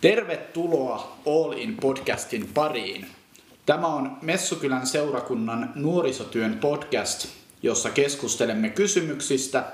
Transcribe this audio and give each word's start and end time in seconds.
Tervetuloa 0.00 1.16
All 1.26 1.52
In 1.52 1.76
podcastin 1.76 2.50
pariin. 2.54 3.06
Tämä 3.66 3.86
on 3.86 4.16
Messukylän 4.22 4.86
seurakunnan 4.86 5.72
nuorisotyön 5.74 6.58
podcast, 6.60 7.28
jossa 7.62 7.90
keskustelemme 7.90 8.68
kysymyksistä 8.68 9.64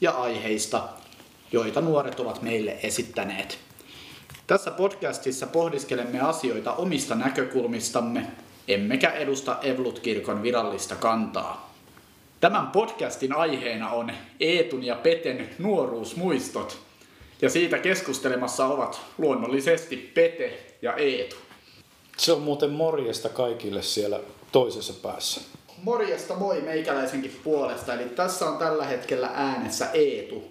ja 0.00 0.10
aiheista, 0.10 0.88
joita 1.52 1.80
nuoret 1.80 2.20
ovat 2.20 2.42
meille 2.42 2.78
esittäneet. 2.82 3.58
Tässä 4.46 4.70
podcastissa 4.70 5.46
pohdiskelemme 5.46 6.20
asioita 6.20 6.72
omista 6.72 7.14
näkökulmistamme, 7.14 8.26
emmekä 8.68 9.10
edusta 9.10 9.58
Evlut-kirkon 9.62 10.42
virallista 10.42 10.94
kantaa. 10.94 11.74
Tämän 12.40 12.66
podcastin 12.66 13.36
aiheena 13.36 13.90
on 13.90 14.12
Eetun 14.40 14.84
ja 14.84 14.94
Peten 14.94 15.50
nuoruusmuistot, 15.58 16.85
ja 17.42 17.50
siitä 17.50 17.78
keskustelemassa 17.78 18.66
ovat 18.66 19.00
luonnollisesti 19.18 19.96
Pete 20.14 20.58
ja 20.82 20.94
Eetu. 20.94 21.36
Se 22.16 22.32
on 22.32 22.40
muuten 22.40 22.70
morjesta 22.70 23.28
kaikille 23.28 23.82
siellä 23.82 24.20
toisessa 24.52 24.92
päässä. 24.92 25.40
Morjesta 25.82 26.34
moi 26.34 26.60
meikäläisenkin 26.60 27.40
puolesta, 27.44 27.94
eli 27.94 28.04
tässä 28.04 28.48
on 28.48 28.58
tällä 28.58 28.84
hetkellä 28.84 29.30
äänessä 29.34 29.90
Eetu. 29.92 30.44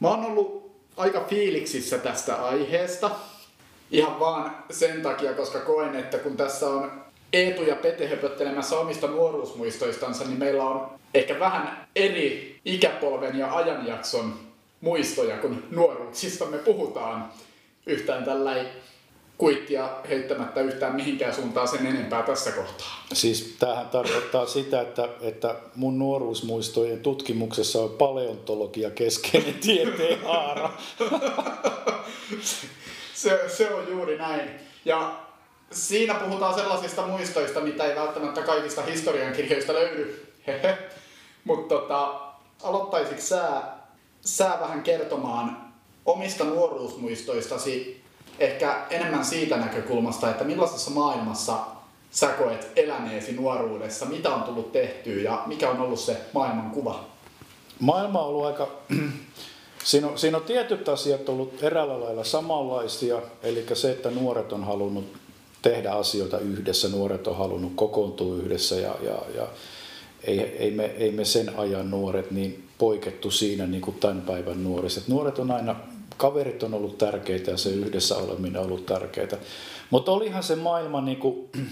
Mä 0.00 0.08
oon 0.08 0.24
ollut 0.24 0.72
aika 0.96 1.24
fiiliksissä 1.28 1.98
tästä 1.98 2.44
aiheesta. 2.44 3.10
Ihan 3.90 4.20
vaan 4.20 4.64
sen 4.70 5.02
takia, 5.02 5.34
koska 5.34 5.60
koen, 5.60 5.96
että 5.96 6.18
kun 6.18 6.36
tässä 6.36 6.68
on 6.68 7.02
Eetu 7.32 7.62
ja 7.62 7.76
Pete 7.76 8.08
höpöttelemässä 8.08 8.78
omista 8.78 9.06
nuoruusmuistoistansa, 9.06 10.24
niin 10.24 10.38
meillä 10.38 10.64
on 10.64 10.90
ehkä 11.14 11.40
vähän 11.40 11.88
eri 11.96 12.60
ikäpolven 12.64 13.38
ja 13.38 13.56
ajanjakson 13.56 14.51
muistoja, 14.82 15.38
kun 15.38 15.64
nuoruuksistamme 15.70 16.58
puhutaan 16.58 17.32
yhtään 17.86 18.24
tällä 18.24 18.64
kuittia 19.38 19.90
heittämättä 20.08 20.60
yhtään 20.60 20.94
mihinkään 20.94 21.34
suuntaan 21.34 21.68
sen 21.68 21.86
enempää 21.86 22.22
tässä 22.22 22.52
kohtaa. 22.52 23.04
Siis 23.12 23.56
tämähän 23.58 23.88
tarkoittaa 23.88 24.46
sitä, 24.46 24.80
että, 24.80 25.08
että 25.20 25.54
mun 25.74 25.98
nuoruusmuistojen 25.98 27.00
tutkimuksessa 27.00 27.82
on 27.82 27.90
paleontologia 27.90 28.90
keskeinen 28.90 29.54
tieteen 29.66 30.20
haara. 30.22 30.70
se, 33.14 33.40
se 33.48 33.74
on 33.74 33.84
juuri 33.88 34.18
näin. 34.18 34.50
Ja 34.84 35.20
siinä 35.70 36.14
puhutaan 36.14 36.54
sellaisista 36.54 37.06
muistoista, 37.06 37.60
mitä 37.60 37.84
ei 37.84 37.96
välttämättä 37.96 38.42
kaikista 38.42 38.82
historiankirjoista 38.82 39.72
löydy. 39.72 40.26
Mutta 41.44 41.74
tota, 41.74 42.20
aloittaisitko 42.62 43.22
sä, 43.22 43.62
sä 44.24 44.56
vähän 44.60 44.82
kertomaan 44.82 45.72
omista 46.06 46.44
nuoruusmuistoistasi 46.44 48.02
ehkä 48.38 48.86
enemmän 48.90 49.24
siitä 49.24 49.56
näkökulmasta, 49.56 50.30
että 50.30 50.44
millaisessa 50.44 50.90
maailmassa 50.90 51.58
sä 52.10 52.26
koet 52.26 52.72
eläneesi 52.76 53.32
nuoruudessa, 53.32 54.06
mitä 54.06 54.34
on 54.34 54.42
tullut 54.42 54.72
tehtyä 54.72 55.22
ja 55.22 55.42
mikä 55.46 55.70
on 55.70 55.80
ollut 55.80 56.00
se 56.00 56.16
maailman 56.32 56.70
kuva? 56.70 57.04
Maailma 57.80 58.20
on 58.20 58.26
ollut 58.26 58.46
aika... 58.46 58.68
Siinä 59.84 60.08
on, 60.08 60.18
siinä 60.18 60.36
on 60.36 60.44
tietyt 60.44 60.88
asiat 60.88 61.28
ollut 61.28 61.62
eräällä 61.62 62.00
lailla 62.00 62.24
samanlaisia, 62.24 63.22
eli 63.42 63.66
se, 63.72 63.90
että 63.90 64.10
nuoret 64.10 64.52
on 64.52 64.64
halunnut 64.64 65.04
tehdä 65.62 65.92
asioita 65.92 66.38
yhdessä, 66.38 66.88
nuoret 66.88 67.26
on 67.26 67.36
halunnut 67.36 67.72
kokoontua 67.74 68.36
yhdessä 68.36 68.74
ja, 68.74 68.94
ja, 69.02 69.18
ja 69.34 69.46
ei, 70.24 70.40
ei, 70.40 70.70
me, 70.70 70.84
ei 70.84 71.10
me 71.10 71.24
sen 71.24 71.58
ajan 71.58 71.90
nuoret 71.90 72.30
niin 72.30 72.64
poikettu 72.78 73.30
siinä 73.30 73.66
niin 73.66 73.80
kuin 73.80 73.96
tämän 74.00 74.22
päivän 74.22 74.64
nuoriset. 74.64 75.08
Nuoret 75.08 75.38
on 75.38 75.50
aina, 75.50 75.76
kaverit 76.16 76.62
on 76.62 76.74
ollut 76.74 76.98
tärkeitä 76.98 77.50
ja 77.50 77.56
se 77.56 77.70
yhdessä 77.70 78.16
oleminen 78.16 78.60
on 78.60 78.66
ollut 78.66 78.86
tärkeitä. 78.86 79.38
Mutta 79.90 80.12
olihan 80.12 80.42
se 80.42 80.56
maailma 80.56 81.00
niin 81.00 81.16
kuin, 81.16 81.48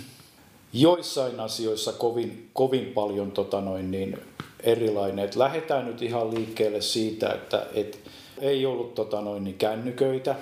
joissain 0.72 1.40
asioissa 1.40 1.92
kovin, 1.92 2.50
kovin 2.52 2.86
paljon 2.86 3.32
tota 3.32 3.60
noin, 3.60 3.90
niin 3.90 4.18
erilainen. 4.60 5.24
Et 5.24 5.36
lähdetään 5.36 5.86
nyt 5.86 6.02
ihan 6.02 6.34
liikkeelle 6.34 6.80
siitä, 6.80 7.32
että 7.32 7.66
et 7.74 7.98
ei 8.38 8.66
ollut 8.66 8.94
tota 8.94 9.20
noin, 9.20 9.44
niin 9.44 9.56
kännyköitä, 9.56 10.34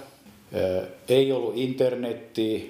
ei 1.08 1.32
ollut 1.32 1.56
internettiä, 1.56 2.60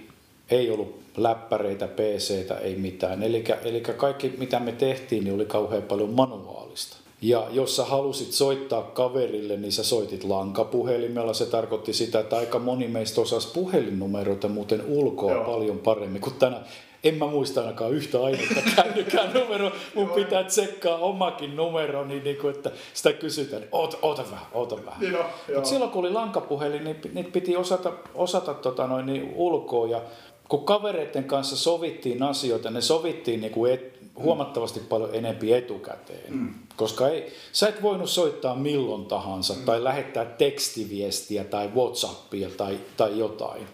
ei 0.51 0.71
ollut 0.71 1.01
läppäreitä, 1.17 1.89
pc 1.89 2.51
ei 2.63 2.77
mitään. 2.77 3.23
Eli 3.23 3.81
kaikki 3.97 4.35
mitä 4.39 4.61
me 4.61 4.73
tehtiin, 4.73 5.25
niin 5.25 5.35
oli 5.35 5.47
kauhean 5.47 5.83
paljon 5.83 6.11
manuaalista. 6.11 6.97
Ja 7.23 7.47
jos 7.51 7.77
sä 7.77 7.85
halusit 7.85 8.33
soittaa 8.33 8.83
kaverille, 8.83 9.57
niin 9.57 9.73
sä 9.73 9.85
soitit 9.85 10.25
lankapuhelimella. 10.25 11.35
Se 11.35 11.47
tarkoitti 11.47 11.93
sitä, 11.93 12.21
että 12.21 12.37
aika 12.37 12.59
moni 12.59 12.89
meistä 12.89 13.21
osasi 13.21 13.49
puhelinnumeroita 13.55 14.49
muuten 14.49 14.83
ulkoa 14.87 15.33
Joo. 15.33 15.45
paljon 15.45 15.79
paremmin 15.79 16.21
kuin 16.21 16.35
tänä. 16.35 16.61
En 17.05 17.15
mä 17.15 17.27
muista 17.27 17.61
ainakaan 17.61 17.93
yhtä 17.93 18.23
ainutta 18.23 18.61
kännykän 18.77 19.33
numero. 19.35 19.73
Mun 19.95 20.11
pitää 20.11 20.45
tsekkaa 20.45 20.99
omakin 20.99 21.57
numero, 21.57 22.05
niin, 22.05 22.25
niin 22.25 22.37
kuin, 22.37 22.55
että 22.55 22.71
sitä 22.95 23.13
kysytään. 23.13 23.63
Oota, 23.73 23.97
oota 24.03 24.25
vähän, 24.31 24.47
oota 24.53 24.77
vähän. 24.87 25.01
Niin 25.01 25.13
no, 25.13 25.25
Mutta 25.55 25.69
silloin 25.69 25.91
kun 25.91 26.01
oli 26.01 26.13
lankapuhelin, 26.13 26.85
niin 26.85 27.01
niitä 27.15 27.31
piti 27.33 27.57
osata, 27.57 27.93
osata 28.15 28.55
tota 28.55 28.87
noin, 28.87 29.07
niin 29.07 29.33
ulkoa. 29.35 29.89
Ja 29.89 30.01
kun 30.49 30.65
kavereiden 30.65 31.25
kanssa 31.25 31.57
sovittiin 31.57 32.23
asioita, 32.23 32.71
ne 32.71 32.81
sovittiin 32.81 33.41
niin 33.41 33.53
kuin 33.53 33.73
et, 33.73 33.99
huomattavasti 34.19 34.81
paljon 34.81 35.11
enempi 35.13 35.53
etukäteen. 35.53 36.33
Mm. 36.33 36.55
Koska 36.77 37.09
ei, 37.09 37.33
sä 37.53 37.69
et 37.69 37.83
voinut 37.83 38.11
soittaa 38.11 38.55
milloin 38.55 39.07
tahansa 39.07 39.55
mm. 39.55 39.65
tai 39.65 39.85
lähettää 39.85 40.25
tekstiviestiä 40.25 41.45
tai 41.45 41.71
Whatsappia 41.75 42.49
tai, 42.57 42.79
tai 42.97 43.19
jotain. 43.19 43.67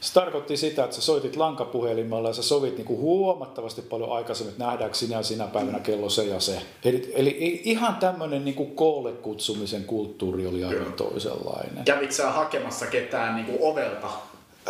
Se 0.00 0.12
tarkoitti 0.12 0.56
sitä, 0.56 0.84
että 0.84 0.96
sä 0.96 1.02
soitit 1.02 1.36
lankapuhelimella 1.36 2.28
ja 2.28 2.34
sä 2.34 2.42
sovit 2.42 2.76
niinku 2.76 2.96
huomattavasti 2.96 3.82
paljon 3.82 4.12
aikaisemmin, 4.12 4.52
että 4.52 4.64
nähdäänkö 4.64 4.96
sinä 4.96 5.16
ja 5.16 5.22
sinä 5.22 5.46
päivänä 5.46 5.80
kello 5.80 6.08
se 6.08 6.24
ja 6.24 6.40
se. 6.40 6.60
Eli, 6.84 7.12
eli 7.14 7.60
ihan 7.64 7.96
tämmöinen 7.96 8.44
niinku 8.44 8.66
koolle 8.66 9.12
kutsumisen 9.12 9.84
kulttuuri 9.84 10.46
oli 10.46 10.64
aivan 10.64 10.92
toisenlainen. 10.92 11.84
Kävitkö 11.84 12.14
sä 12.14 12.30
hakemassa 12.30 12.86
ketään 12.86 13.36
niinku 13.36 13.68
ovelta 13.68 14.08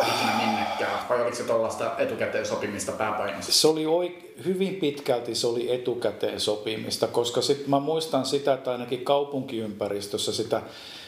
ikinä 0.01 0.33
minnekään, 0.37 0.99
vai 1.09 1.21
oliko 1.21 1.35
se 1.35 1.43
tuollaista 1.43 1.97
etukäteen 1.97 2.45
sopimista 2.45 2.91
pääpainoisesti? 2.91 3.53
Se 3.53 3.67
oli 3.67 3.85
oik- 3.85 4.45
hyvin 4.45 4.75
pitkälti 4.75 5.35
se 5.35 5.47
oli 5.47 5.73
etukäteen 5.73 6.39
sopimista, 6.39 7.07
koska 7.07 7.41
sit 7.41 7.67
mä 7.67 7.79
muistan 7.79 8.25
sitä, 8.25 8.53
että 8.53 8.71
ainakin 8.71 9.03
kaupunkiympäristössä 9.03 10.33
sitä, 10.33 10.61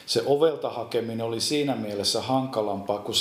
se 0.06 0.24
ovelta 0.26 0.70
hakeminen 0.70 1.26
oli 1.26 1.42
siinä 1.42 1.76
mielessä 1.76 2.22
hankalampaa, 2.22 3.00
kun 3.00 3.16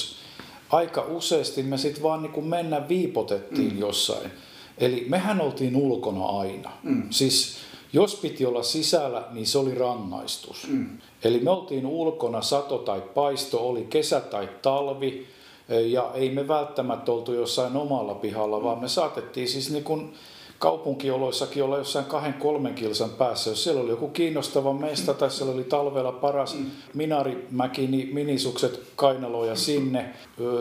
aika 0.70 1.03
useasti 1.08 1.62
me 1.62 1.78
sitten 1.78 2.02
vaan 2.02 2.22
niin 2.22 2.44
mennä 2.44 2.88
viipotettiin 2.88 3.72
mm. 3.72 3.78
jossain. 3.78 4.31
Eli 4.78 5.06
mehän 5.08 5.41
oltiin 5.41 5.76
ulkona 5.76 6.26
aina. 6.26 6.70
Mm. 6.82 7.06
Siis 7.10 7.56
jos 7.92 8.14
piti 8.14 8.47
olla 8.47 8.62
sisällä, 8.62 9.25
niin 9.31 9.47
se 9.47 9.58
oli 9.58 9.75
rangaistus. 9.75 10.66
Mm. 10.69 10.98
Eli 11.25 11.41
me 11.41 11.50
oltiin 11.50 11.87
ulkona, 11.87 12.42
sato 12.42 12.78
tai 12.78 13.02
paisto, 13.14 13.69
oli 13.69 13.84
kesä 13.84 14.20
tai 14.20 14.48
talvi, 14.62 15.26
ja 15.70 16.10
ei 16.14 16.31
me 16.31 16.48
välttämättä 16.48 17.12
oltu 17.12 17.34
jossain 17.34 17.76
omalla 17.76 18.14
pihalla, 18.14 18.58
mm. 18.58 18.64
vaan 18.64 18.78
me 18.78 18.88
saatettiin 18.88 19.48
siis 19.48 19.70
niin 19.70 19.84
kuin 19.84 20.12
kaupunkioloissakin 20.58 21.64
olla 21.64 21.78
jossain 21.78 22.04
kahden 22.04 22.34
kolmen 22.34 22.75
kilsan 22.75 23.10
päässä. 23.10 23.50
Jos 23.50 23.64
siellä 23.64 23.81
oli 23.81 23.91
joku 23.91 24.08
kiinnostava 24.08 24.72
mesta 24.72 25.14
tai 25.14 25.31
siellä 25.31 25.54
oli 25.54 25.64
talvella 25.64 26.12
paras 26.12 26.54
mm. 26.54 26.66
minarimäki, 26.94 27.86
niin 27.86 28.14
minisukset 28.14 28.82
kainaloja 28.97 29.56
sinne 29.56 30.14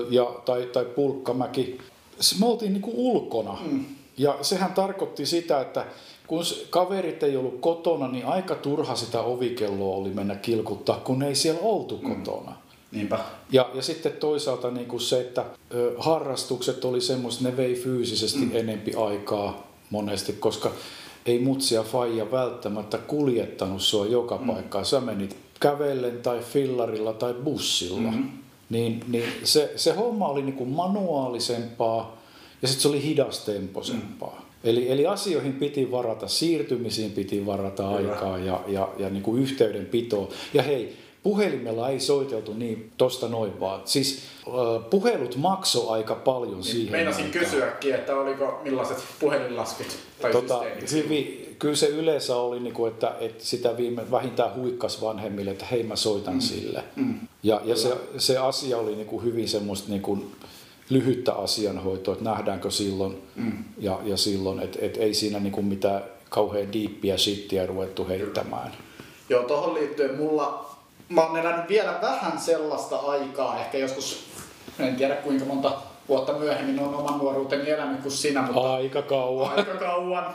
ja, 0.10 0.26
tai, 0.46 0.70
tai 0.74 0.86
pulkkamäki. 0.86 1.78
Me 2.40 2.46
oltiin 2.46 2.74
niin 2.74 2.82
kuin 2.82 2.96
ulkona. 2.98 3.58
Mm. 3.72 3.86
Ja 4.18 4.38
sehän 4.42 4.74
tarkoitti 4.74 5.26
sitä, 5.26 5.62
että 5.62 5.86
kun 6.28 6.44
kaverit 6.70 7.24
ei 7.24 7.38
ollut 7.38 7.58
kotona, 7.60 8.08
niin 8.08 8.26
aika 8.26 8.56
turha 8.56 8.96
sitä 8.96 9.22
ovikelloa 9.22 9.96
oli 9.96 10.10
mennä 10.10 10.36
kilkuttaa, 10.36 11.02
kun 11.04 11.24
ei 11.24 11.36
siellä 11.36 11.62
oltu 11.64 12.00
mm. 12.04 12.10
Niinpä. 12.92 13.20
Ja, 13.52 13.70
ja 13.74 13.82
sitten 13.82 14.12
toisaalta 14.12 14.72
niin 14.72 14.86
kuin 14.86 15.02
se, 15.02 15.22
että 15.22 15.46
ö, 15.74 15.94
harrastukset 15.98 16.86
oli 16.86 17.02
semmoista, 17.02 17.44
ne 17.44 17.58
vei 17.58 17.76
fyysisesti 17.76 18.40
mm. 18.40 18.56
enempi 18.56 18.94
aikaa 18.94 19.68
monesti, 19.90 20.34
koska 20.34 20.72
ei 21.26 21.40
mutsia 21.40 21.84
faija 21.84 22.32
välttämättä 22.32 22.98
kuljettanut 22.98 23.82
sua 23.82 24.06
joka 24.06 24.38
mm. 24.38 24.48
paikkaan. 24.48 24.86
Sä 24.86 25.02
menit 25.02 25.36
kävellen 25.60 26.18
tai 26.18 26.40
fillarilla 26.40 27.14
tai 27.14 27.34
bussilla. 27.34 28.12
Mm-hmm. 28.12 28.30
Niin, 28.70 29.04
niin 29.08 29.24
se, 29.44 29.74
se 29.76 29.94
homma 29.94 30.28
oli 30.28 30.42
niin 30.42 30.56
kuin 30.56 30.70
manuaalisempaa 30.70 32.18
ja 32.62 32.68
sitten 32.68 32.82
se 32.82 32.88
oli 32.88 33.04
hidastemposempaa. 33.04 34.36
Mm. 34.40 34.50
Eli, 34.64 34.92
eli 34.92 35.08
asioihin 35.08 35.54
piti 35.54 35.92
varata, 35.92 36.28
siirtymisiin 36.28 37.12
piti 37.12 37.46
varata 37.46 37.90
Hyvä. 37.90 38.12
aikaa 38.12 38.38
ja, 38.38 38.62
ja, 38.68 38.90
ja 38.98 39.10
niin 39.10 39.24
kuin 39.24 39.42
yhteydenpitoa. 39.42 40.28
Ja 40.54 40.64
hei, 40.64 40.98
puhelimella 41.24 41.90
ei 41.90 42.00
soiteltu 42.00 42.54
niin 42.54 42.92
tosta 42.98 43.28
noin 43.28 43.60
vaan. 43.60 43.82
Siis 43.86 44.22
puhelut 44.90 45.36
maksoi 45.36 45.98
aika 45.98 46.16
paljon 46.16 46.54
niin, 46.54 46.64
siihen 46.64 46.92
Meinasin 46.92 47.26
aikaan. 47.26 47.46
kysyäkin, 47.46 47.96
että 47.96 48.16
oliko 48.16 48.60
millaiset 48.64 48.98
puhelinlaskut 49.20 49.88
tai 50.22 50.32
tota, 50.32 50.64
systeemit? 50.80 51.50
Kyllä 51.60 51.76
se 51.76 51.88
yleensä 51.88 52.36
oli, 52.36 52.60
niin 52.60 52.74
kuin, 52.74 52.92
että, 52.92 53.16
että 53.20 53.46
sitä 53.46 53.78
viime, 53.78 54.12
vähintään 54.12 54.56
huikkas 54.56 55.02
vanhemmille, 55.02 55.52
että 55.52 55.66
hei 55.66 55.84
mä 55.84 55.96
soitan 55.96 56.34
mm. 56.34 56.40
sille. 56.40 56.84
Mm. 56.96 57.20
Ja, 57.44 57.62
ja 57.64 57.76
se, 57.76 57.98
se 58.18 58.38
asia 58.38 58.78
oli 58.78 58.96
niin 58.96 59.08
kuin 59.08 59.24
hyvin 59.24 59.48
semmoista 59.48 59.90
niin 59.90 60.02
kuin 60.02 60.32
lyhyttä 60.90 61.34
asianhoitoa, 61.34 62.14
että 62.14 62.26
nähdäänkö 62.26 62.72
silloin 62.72 63.22
mm. 63.36 63.64
ja, 63.78 64.00
ja 64.04 64.18
silloin, 64.18 64.60
että 64.60 64.80
et 64.82 64.98
ei 64.98 65.14
siinä 65.14 65.40
niin 65.40 65.52
kuin 65.52 65.66
mitään 65.66 66.04
kauhean 66.30 66.74
diippiä 66.74 67.18
shittiä 67.18 67.66
ruvettu 67.66 68.08
heittämään. 68.08 68.72
Joo, 69.30 69.44
tuohon 69.44 69.74
liittyen 69.74 70.18
mulla, 70.18 70.69
mä 71.10 71.22
oon 71.22 71.38
elänyt 71.38 71.70
vielä 71.70 72.00
vähän 72.02 72.40
sellaista 72.40 72.96
aikaa, 72.98 73.60
ehkä 73.60 73.78
joskus, 73.78 74.26
en 74.80 74.96
tiedä 74.96 75.16
kuinka 75.16 75.46
monta 75.46 75.72
vuotta 76.10 76.34
myöhemmin 76.34 76.80
on 76.80 76.96
oman 76.96 77.20
nuoruuteni 77.20 77.70
elänyt 77.70 78.02
kuin 78.02 78.12
sinä, 78.12 78.42
mutta 78.42 78.74
Aika 78.74 79.02
kauan. 79.02 79.58
aika 79.58 79.76
kauan. 79.76 80.34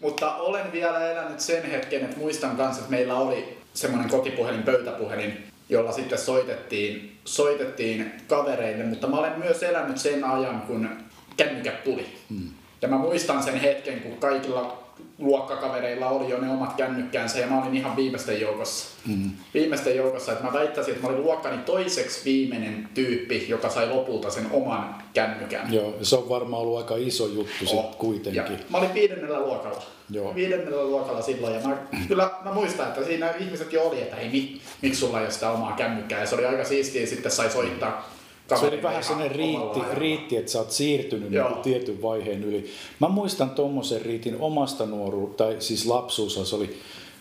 Mutta 0.00 0.34
olen 0.34 0.72
vielä 0.72 1.10
elänyt 1.10 1.40
sen 1.40 1.70
hetken, 1.70 2.04
että 2.04 2.18
muistan 2.18 2.56
kanssa, 2.56 2.80
että 2.80 2.90
meillä 2.90 3.14
oli 3.14 3.58
semmoinen 3.74 4.10
kotipuhelin, 4.10 4.62
pöytäpuhelin, 4.62 5.44
jolla 5.68 5.92
sitten 5.92 6.18
soitettiin, 6.18 7.18
soitettiin 7.24 8.12
kavereille, 8.28 8.84
mutta 8.84 9.06
mä 9.06 9.16
olen 9.16 9.38
myös 9.38 9.62
elänyt 9.62 9.98
sen 9.98 10.24
ajan, 10.24 10.60
kun 10.62 10.88
kännykät 11.36 11.84
tuli. 11.84 12.06
Hmm. 12.30 12.48
Ja 12.82 12.88
mä 12.88 12.98
muistan 12.98 13.42
sen 13.42 13.60
hetken, 13.60 14.00
kun 14.00 14.16
kaikilla 14.16 14.78
luokkakavereilla 15.20 16.08
oli 16.08 16.30
jo 16.30 16.40
ne 16.40 16.50
omat 16.50 16.72
kännykkäänsä 16.76 17.38
ja 17.38 17.46
mä 17.46 17.62
olin 17.62 17.76
ihan 17.76 17.96
viimeisten 17.96 18.40
joukossa. 18.40 18.88
Mm. 19.06 19.30
Viimeisten 19.54 19.96
joukossa, 19.96 20.32
että 20.32 20.44
mä 20.44 20.52
väittäisin, 20.52 20.94
että 20.94 21.06
mä 21.06 21.12
olin 21.12 21.22
luokkani 21.22 21.58
toiseksi 21.58 22.24
viimeinen 22.24 22.88
tyyppi, 22.94 23.46
joka 23.48 23.70
sai 23.70 23.88
lopulta 23.88 24.30
sen 24.30 24.46
oman 24.50 24.94
kännykän. 25.14 25.74
Joo, 25.74 25.94
se 26.02 26.16
on 26.16 26.28
varmaan 26.28 26.62
ollut 26.62 26.78
aika 26.78 26.94
iso 26.96 27.26
juttu 27.26 27.64
oh. 27.64 27.68
sitten 27.68 27.98
kuitenkin. 27.98 28.42
Ja 28.42 28.58
mä 28.68 28.78
olin 28.78 28.94
viidennellä 28.94 29.40
luokalla. 29.40 29.82
Joo. 30.10 30.34
Viidennellä 30.34 30.84
luokalla 30.84 31.22
silloin 31.22 31.54
ja 31.54 31.60
mä, 31.68 31.76
kyllä 32.08 32.30
mä 32.44 32.52
muistan, 32.52 32.88
että 32.88 33.04
siinä 33.04 33.30
ihmiset 33.30 33.72
jo 33.72 33.82
oli, 33.82 34.02
että 34.02 34.16
hei, 34.16 34.60
miksi 34.82 35.00
sulla 35.00 35.18
ei 35.18 35.24
ole 35.24 35.32
sitä 35.32 35.50
omaa 35.50 35.72
kännykkää 35.72 36.20
ja 36.20 36.26
se 36.26 36.34
oli 36.34 36.46
aika 36.46 36.64
siistiä, 36.64 37.06
sitten 37.06 37.32
sai 37.32 37.50
soittaa 37.50 38.10
se 38.56 38.66
oli 38.66 38.82
vähän 38.82 39.04
sellainen 39.04 39.36
riitti, 39.36 39.80
riitti, 39.92 40.36
että 40.36 40.52
sä 40.52 40.58
oot 40.58 40.70
siirtynyt 40.70 41.30
niin 41.30 41.62
tietyn 41.62 42.02
vaiheen 42.02 42.44
yli. 42.44 42.70
Mä 43.00 43.08
muistan 43.08 43.50
tuommoisen 43.50 44.02
riitin 44.02 44.36
omasta 44.40 44.86
nuoruudesta, 44.86 45.44
tai 45.44 45.56
siis 45.58 45.86
lapsuussa 45.86 46.44
se 46.44 46.56
oli, 46.56 46.78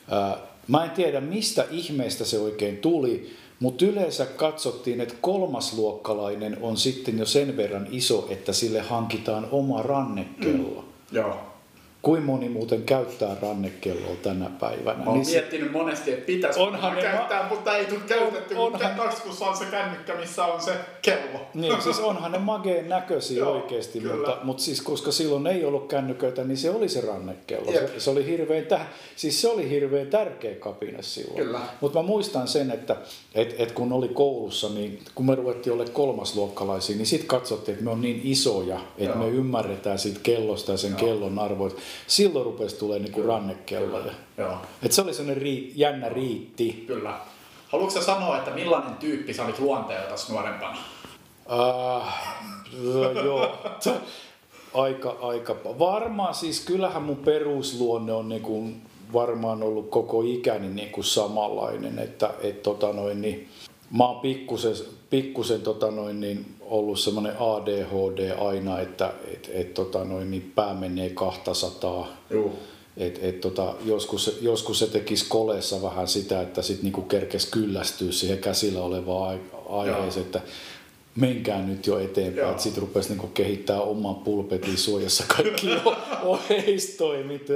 ää, 0.10 0.38
mä 0.68 0.84
en 0.84 0.92
tiedä 0.92 1.22
mistä 1.22 1.66
ihmeestä 1.72 2.26
se 2.26 2.40
oikein 2.40 2.78
tuli, 2.78 3.30
mutta 3.60 3.86
yleensä 3.86 4.26
katsottiin, 4.26 5.02
että 5.02 5.16
kolmasluokkalainen 5.22 6.58
on 6.62 6.78
sitten 6.78 7.20
jo 7.20 7.26
sen 7.26 7.58
verran 7.58 7.88
iso, 7.92 8.28
että 8.30 8.54
sille 8.54 8.80
hankitaan 8.80 9.48
oma 9.52 9.82
rannekello. 9.82 10.82
Mm. 10.82 11.18
Joo. 11.18 11.49
Kuin 12.02 12.24
moni 12.24 12.50
muuten 12.50 12.84
käyttää 12.84 13.36
rannekelloa 13.42 14.16
tänä 14.24 14.50
päivänä? 14.60 14.98
Mä 14.98 15.06
oon 15.06 15.20
niin 15.20 15.28
miettinyt 15.28 15.72
monesti, 15.72 16.12
että 16.12 16.26
pitäisi 16.26 16.60
onhan 16.60 16.96
ne 16.96 17.02
käyttää, 17.02 17.44
ma- 17.44 17.50
mutta 17.50 17.78
ei 17.78 17.86
tule 17.86 18.00
käytetty, 18.08 18.56
on, 18.56 18.74
onhan... 18.74 18.96
taskussa 18.96 19.46
on 19.46 19.58
se 19.58 19.66
kännykkä, 19.66 20.16
missä 20.16 20.46
on 20.46 20.62
se 20.62 20.72
kello. 21.02 21.40
Niin, 21.54 21.82
siis 21.82 22.00
onhan 22.00 22.32
ne 22.32 22.38
mageen 22.38 22.90
näköisiä 22.90 23.38
Joo, 23.38 23.52
oikeasti, 23.52 24.00
mutta, 24.00 24.38
mutta 24.44 24.64
siis 24.64 24.82
koska 24.82 25.12
silloin 25.12 25.48
ei 25.48 25.66
ollut 25.66 25.88
kännyköitä, 25.88 26.44
niin 26.44 26.58
se 26.58 26.70
oli 26.70 26.90
se 26.90 27.02
rannekello. 27.02 27.72
Se, 27.72 28.00
se, 28.00 28.10
oli 28.10 28.26
hirveän, 28.26 28.66
täh, 28.66 28.88
siis 29.16 29.42
se 29.42 29.48
oli 29.48 29.70
hirveän 29.70 30.08
tärkeä 30.08 30.56
kapine 30.56 31.04
silloin. 31.04 31.36
Kyllä. 31.36 31.60
Mutta 31.82 32.02
mä 32.02 32.08
muistan 32.08 32.48
sen, 32.48 32.72
että 32.72 32.96
et, 33.36 33.56
et 33.58 33.72
kun 33.72 33.94
oli 33.94 34.08
koulussa, 34.08 34.70
niin 34.70 35.00
kun 35.16 35.26
me 35.26 35.36
ruvettiin 35.36 35.74
olla 35.74 35.86
kolmasluokkalaisia, 35.86 36.96
niin 36.96 37.06
sitten 37.06 37.28
katsottiin, 37.28 37.74
että 37.74 37.86
me 37.86 37.92
on 37.92 38.02
niin 38.02 38.22
isoja, 38.24 38.80
että 38.98 39.18
Joo. 39.18 39.26
me 39.26 39.30
ymmärretään 39.30 40.00
siitä 40.00 40.20
kellosta 40.24 40.72
ja 40.72 40.78
sen 40.78 40.92
Joo. 40.92 41.00
kellon 41.00 41.40
arvoista 41.40 41.80
silloin 42.08 42.46
rupesi 42.46 42.76
tulee 42.76 43.00
niinku 43.00 43.24
rannekelloja. 43.24 44.12
Et 44.84 44.92
se 44.92 45.02
oli 45.02 45.14
sellainen 45.14 45.42
rii, 45.42 45.74
jännä 45.76 46.10
riitti. 46.10 46.84
Kyllä. 46.88 47.20
Haluatko 47.68 48.00
sä 48.00 48.06
sanoa, 48.06 48.38
että 48.38 48.52
millainen 48.52 48.94
tyyppi 48.94 49.34
sä 49.34 49.46
olit 49.46 49.60
luonteeltasi 49.60 50.32
nuorempana? 50.32 50.78
Uh, 51.52 52.04
joo. 53.26 53.58
aika, 54.74 55.18
aika. 55.22 55.56
Varmaan 55.80 56.34
siis 56.34 56.66
kyllähän 56.66 57.04
mun 57.04 57.18
perusluonne 57.18 58.14
on 58.14 58.30
niinku 58.30 58.70
varmaan 59.14 59.64
ollut 59.64 59.90
koko 59.90 60.22
ikäni 60.22 60.68
niinku 60.68 61.04
samanlainen, 61.04 62.00
että 62.00 62.34
et 62.42 62.64
tota 62.64 62.94
noin, 62.94 63.22
niin, 63.22 63.50
mä 63.98 64.06
oon 64.08 64.20
pikkusen, 64.20 64.76
pikkusen 65.10 65.62
tota 65.62 65.92
noin, 65.92 66.20
niin 66.20 66.46
ollut 66.62 67.00
semmoinen 67.00 67.36
ADHD 67.40 68.32
aina, 68.38 68.80
että 68.80 69.14
et, 69.34 69.50
et, 69.54 69.74
tota 69.74 70.04
noin, 70.04 70.32
niin 70.32 70.52
pää 70.56 70.74
menee 70.74 71.10
200. 71.10 72.08
Joo. 72.30 72.52
Et, 72.98 73.20
et, 73.22 73.42
tota, 73.42 73.74
joskus, 73.86 74.38
joskus 74.42 74.80
se 74.80 74.88
tekisi 74.88 75.26
koleessa 75.30 75.82
vähän 75.82 76.08
sitä, 76.08 76.42
että 76.42 76.62
sitten 76.62 76.84
niinku 76.84 77.02
kerkes 77.02 77.46
kyllästyä 77.46 78.12
siihen 78.12 78.38
käsillä 78.38 78.82
olevaan 78.82 79.40
aiheeseen, 79.70 80.26
että 80.26 80.42
menkää 81.16 81.62
nyt 81.62 81.88
jo 81.88 82.00
eteenpäin. 82.00 82.50
että 82.50 82.64
Sitten 82.64 82.82
rupesi 82.82 83.10
niinku 83.10 83.28
kehittää 83.28 83.82
oman 83.82 84.16
pulpetin 84.16 84.78
suojassa 84.78 85.24
kaikki 85.28 85.70
oheistoimit. 86.24 87.48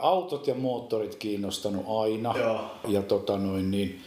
Autot 0.00 0.46
ja 0.46 0.54
moottorit 0.54 1.14
kiinnostanut 1.14 1.84
aina. 1.88 2.34
Joo. 2.38 2.60
Ja, 2.88 3.02
tota 3.02 3.38
noin, 3.38 3.70
niin, 3.70 4.00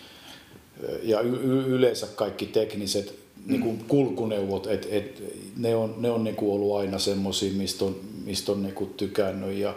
ja 1.04 1.22
y- 1.22 1.66
yleensä 1.68 2.07
kaikki 2.16 2.45
tekniset 2.45 3.16
niin 3.45 3.62
kuin 3.62 3.86
kulkuneuvot, 3.88 4.68
että 4.68 4.88
et, 4.92 5.24
ne 5.57 5.75
on, 5.75 5.95
ne 5.98 6.12
on 6.12 6.24
niin 6.24 6.36
kuin 6.36 6.51
ollut 6.51 6.77
aina 6.77 7.00
semmoisia, 7.00 7.54
mistä 7.54 7.86
on, 7.86 7.95
mistä 8.25 8.51
on 8.51 8.63
niin 8.63 8.75
kuin 8.75 8.94
tykännyt. 8.98 9.57
Ja 9.57 9.74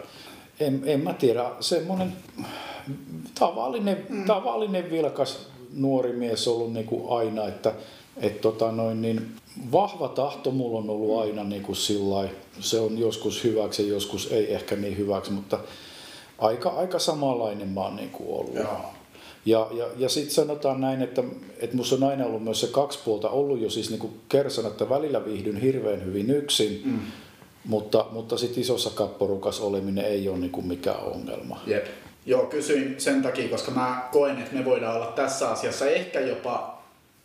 en, 0.59 0.81
en 0.85 0.99
mä 0.99 1.13
tiedä, 1.13 1.51
semmoinen 1.59 2.13
tavallinen, 3.39 4.05
mm. 4.09 4.25
tavallinen 4.25 4.91
vilkas 4.91 5.47
nuori 5.73 6.13
mies 6.13 6.47
ollut 6.47 6.73
niin 6.73 6.85
kuin 6.85 7.03
aina, 7.09 7.47
että 7.47 7.73
et 8.17 8.41
tota 8.41 8.71
noin, 8.71 9.01
niin 9.01 9.31
vahva 9.71 10.07
tahto 10.07 10.51
mulla 10.51 10.79
on 10.79 10.89
ollut 10.89 11.21
aina 11.21 11.43
niin 11.43 11.63
kuin 11.63 11.75
sillai, 11.75 12.29
se 12.59 12.79
on 12.79 12.97
joskus 12.97 13.43
hyväksi 13.43 13.83
ja 13.83 13.89
joskus 13.89 14.31
ei 14.31 14.53
ehkä 14.53 14.75
niin 14.75 14.97
hyväksi, 14.97 15.31
mutta 15.31 15.59
aika, 16.37 16.69
aika 16.69 16.99
samanlainen 16.99 17.67
mä 17.67 17.81
oon 17.81 17.95
niin 17.95 18.09
kuin 18.09 18.29
ollut. 18.39 18.55
Joo. 18.55 18.98
Ja, 19.49 19.67
ja, 19.71 19.85
ja 19.97 20.09
sitten 20.09 20.33
sanotaan 20.33 20.81
näin, 20.81 21.01
että, 21.01 21.23
että 21.59 21.75
minussa 21.75 21.95
on 21.95 22.03
aina 22.03 22.25
ollut 22.25 22.43
myös 22.43 22.61
se 22.61 22.67
kaksi 22.67 22.99
puolta 23.05 23.29
ollut 23.29 23.61
jo 23.61 23.69
siis 23.69 23.89
niin 23.89 24.19
kersan, 24.29 24.65
että 24.65 24.89
välillä 24.89 25.25
viihdyn 25.25 25.57
hirveän 25.61 26.05
hyvin 26.05 26.29
yksin, 26.31 26.81
mm. 26.85 26.99
mutta, 27.65 28.05
mutta 28.11 28.37
sitten 28.37 28.61
isossa 28.61 28.89
kapporukas 28.89 29.59
oleminen 29.59 30.05
ei 30.05 30.29
ole 30.29 30.37
niin 30.37 30.67
mikään 30.67 31.03
ongelma. 31.03 31.61
Jep. 31.67 31.85
Joo, 32.25 32.45
kysyin 32.45 32.95
sen 32.97 33.21
takia, 33.21 33.49
koska 33.49 33.71
mä 33.71 34.07
koen, 34.11 34.37
että 34.37 34.55
me 34.55 34.65
voidaan 34.65 34.95
olla 34.95 35.13
tässä 35.15 35.49
asiassa 35.49 35.85
ehkä 35.85 36.19
jopa 36.19 36.79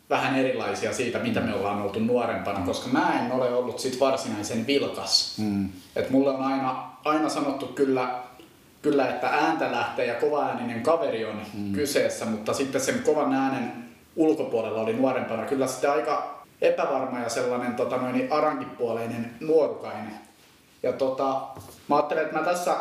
vähän 0.09 0.39
erilaisia 0.39 0.93
siitä, 0.93 1.19
mitä 1.19 1.39
me 1.41 1.55
ollaan 1.55 1.81
oltu 1.81 1.99
nuorempana, 1.99 2.59
mm. 2.59 2.65
koska 2.65 2.89
mä 2.89 3.25
en 3.25 3.31
ole 3.31 3.53
ollut 3.53 3.79
sit 3.79 3.99
varsinaisen 3.99 4.67
vilkas. 4.67 5.37
Mm. 5.37 5.69
Et 5.95 6.09
mulle 6.09 6.29
on 6.29 6.41
aina, 6.41 6.91
aina 7.05 7.29
sanottu 7.29 7.67
kyllä 7.67 8.24
kyllä, 8.85 9.09
että 9.09 9.27
ääntä 9.27 9.71
lähtee 9.71 10.05
ja 10.05 10.15
kovaääninen 10.15 10.83
kaveri 10.83 11.25
on 11.25 11.41
mm. 11.53 11.73
kyseessä, 11.73 12.25
mutta 12.25 12.53
sitten 12.53 12.81
sen 12.81 12.99
kovan 12.99 13.33
äänen 13.33 13.71
ulkopuolella 14.15 14.81
oli 14.81 14.93
nuorempana 14.93 15.45
kyllä 15.45 15.67
sitten 15.67 15.91
aika 15.91 16.45
epävarma 16.61 17.19
ja 17.19 17.29
sellainen 17.29 17.75
tota, 17.75 17.97
noin, 17.97 18.27
arankipuoleinen 18.31 19.31
nuorukainen. 19.39 20.13
Ja 20.83 20.93
tota, 20.93 21.41
mä 21.87 21.95
ajattelen, 21.95 22.25
että 22.25 22.39
mä 22.39 22.45
tässä, 22.45 22.75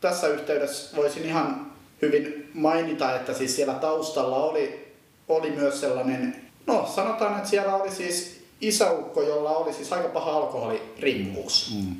tässä 0.00 0.28
yhteydessä 0.28 0.96
voisin 0.96 1.24
ihan 1.24 1.66
hyvin 2.02 2.50
mainita, 2.54 3.16
että 3.16 3.34
siis 3.34 3.56
siellä 3.56 3.74
taustalla 3.74 4.36
oli, 4.36 4.94
oli 5.28 5.50
myös 5.50 5.80
sellainen, 5.80 6.36
no 6.66 6.86
sanotaan, 6.94 7.36
että 7.36 7.48
siellä 7.48 7.76
oli 7.76 7.90
siis 7.90 8.44
isäukko, 8.60 9.22
jolla 9.22 9.50
oli 9.50 9.72
siis 9.72 9.92
aika 9.92 10.08
paha 10.08 10.32
alkoholiriippuvuus. 10.32 11.74
Mm. 11.74 11.96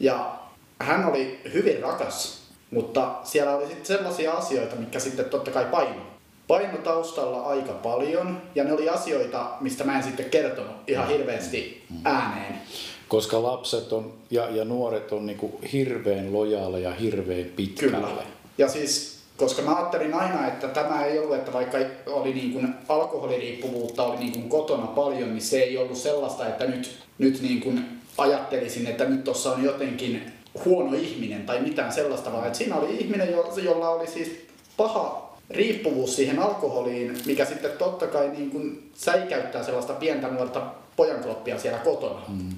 Ja 0.00 0.38
hän 0.80 1.04
oli 1.04 1.40
hyvin 1.54 1.82
rakas 1.82 2.37
mutta 2.70 3.14
siellä 3.24 3.56
oli 3.56 3.66
sitten 3.66 3.86
sellaisia 3.86 4.32
asioita, 4.32 4.76
mitkä 4.76 4.98
sitten 4.98 5.24
totta 5.24 5.50
kai 5.50 5.64
paino. 5.64 6.00
Paino 6.48 6.78
taustalla 6.78 7.42
aika 7.42 7.72
paljon 7.72 8.42
ja 8.54 8.64
ne 8.64 8.72
oli 8.72 8.88
asioita, 8.88 9.50
mistä 9.60 9.84
mä 9.84 9.96
en 9.96 10.02
sitten 10.02 10.30
kertonut 10.30 10.76
ihan 10.86 11.08
hirveästi 11.08 11.84
ääneen. 12.04 12.60
Koska 13.08 13.42
lapset 13.42 13.92
on, 13.92 14.12
ja, 14.30 14.50
ja 14.50 14.64
nuoret 14.64 15.12
on 15.12 15.26
niinku 15.26 15.60
hirveän 15.72 16.32
lojaaleja 16.32 16.94
hirveän 16.94 17.44
pitkälle. 17.44 17.96
Kyllä. 17.96 18.22
Ja 18.58 18.68
siis, 18.68 19.18
koska 19.36 19.62
mä 19.62 19.76
ajattelin 19.76 20.14
aina, 20.14 20.46
että 20.48 20.68
tämä 20.68 21.04
ei 21.04 21.18
ollut, 21.18 21.36
että 21.36 21.52
vaikka 21.52 21.78
oli 22.06 22.32
niin 22.32 22.52
kuin 22.52 22.74
alkoholiriippuvuutta 22.88 24.02
oli 24.02 24.18
niin 24.18 24.32
kuin 24.32 24.48
kotona 24.48 24.86
paljon, 24.86 25.28
niin 25.28 25.42
se 25.42 25.60
ei 25.60 25.78
ollut 25.78 25.98
sellaista, 25.98 26.48
että 26.48 26.64
nyt, 26.64 26.98
nyt 27.18 27.42
niin 27.42 27.60
kuin 27.60 27.84
ajattelisin, 28.18 28.86
että 28.86 29.04
nyt 29.04 29.24
tuossa 29.24 29.52
on 29.52 29.64
jotenkin 29.64 30.32
huono 30.64 30.96
ihminen 30.96 31.46
tai 31.46 31.60
mitään 31.60 31.92
sellaista, 31.92 32.32
vaan 32.32 32.46
että 32.46 32.58
siinä 32.58 32.76
oli 32.76 32.96
ihminen, 32.96 33.32
jolla 33.62 33.88
oli 33.88 34.06
siis 34.06 34.46
paha 34.76 35.28
riippuvuus 35.50 36.16
siihen 36.16 36.38
alkoholiin, 36.38 37.18
mikä 37.26 37.44
sitten 37.44 37.70
totta 37.78 38.06
kai 38.06 38.28
niin 38.28 38.50
kuin 38.50 38.90
säikäyttää 38.94 39.64
sellaista 39.64 39.92
pientä 39.92 40.28
nuorta 40.28 40.62
pojankloppia 40.96 41.58
siellä 41.58 41.78
kotona. 41.78 42.20
Mm. 42.28 42.50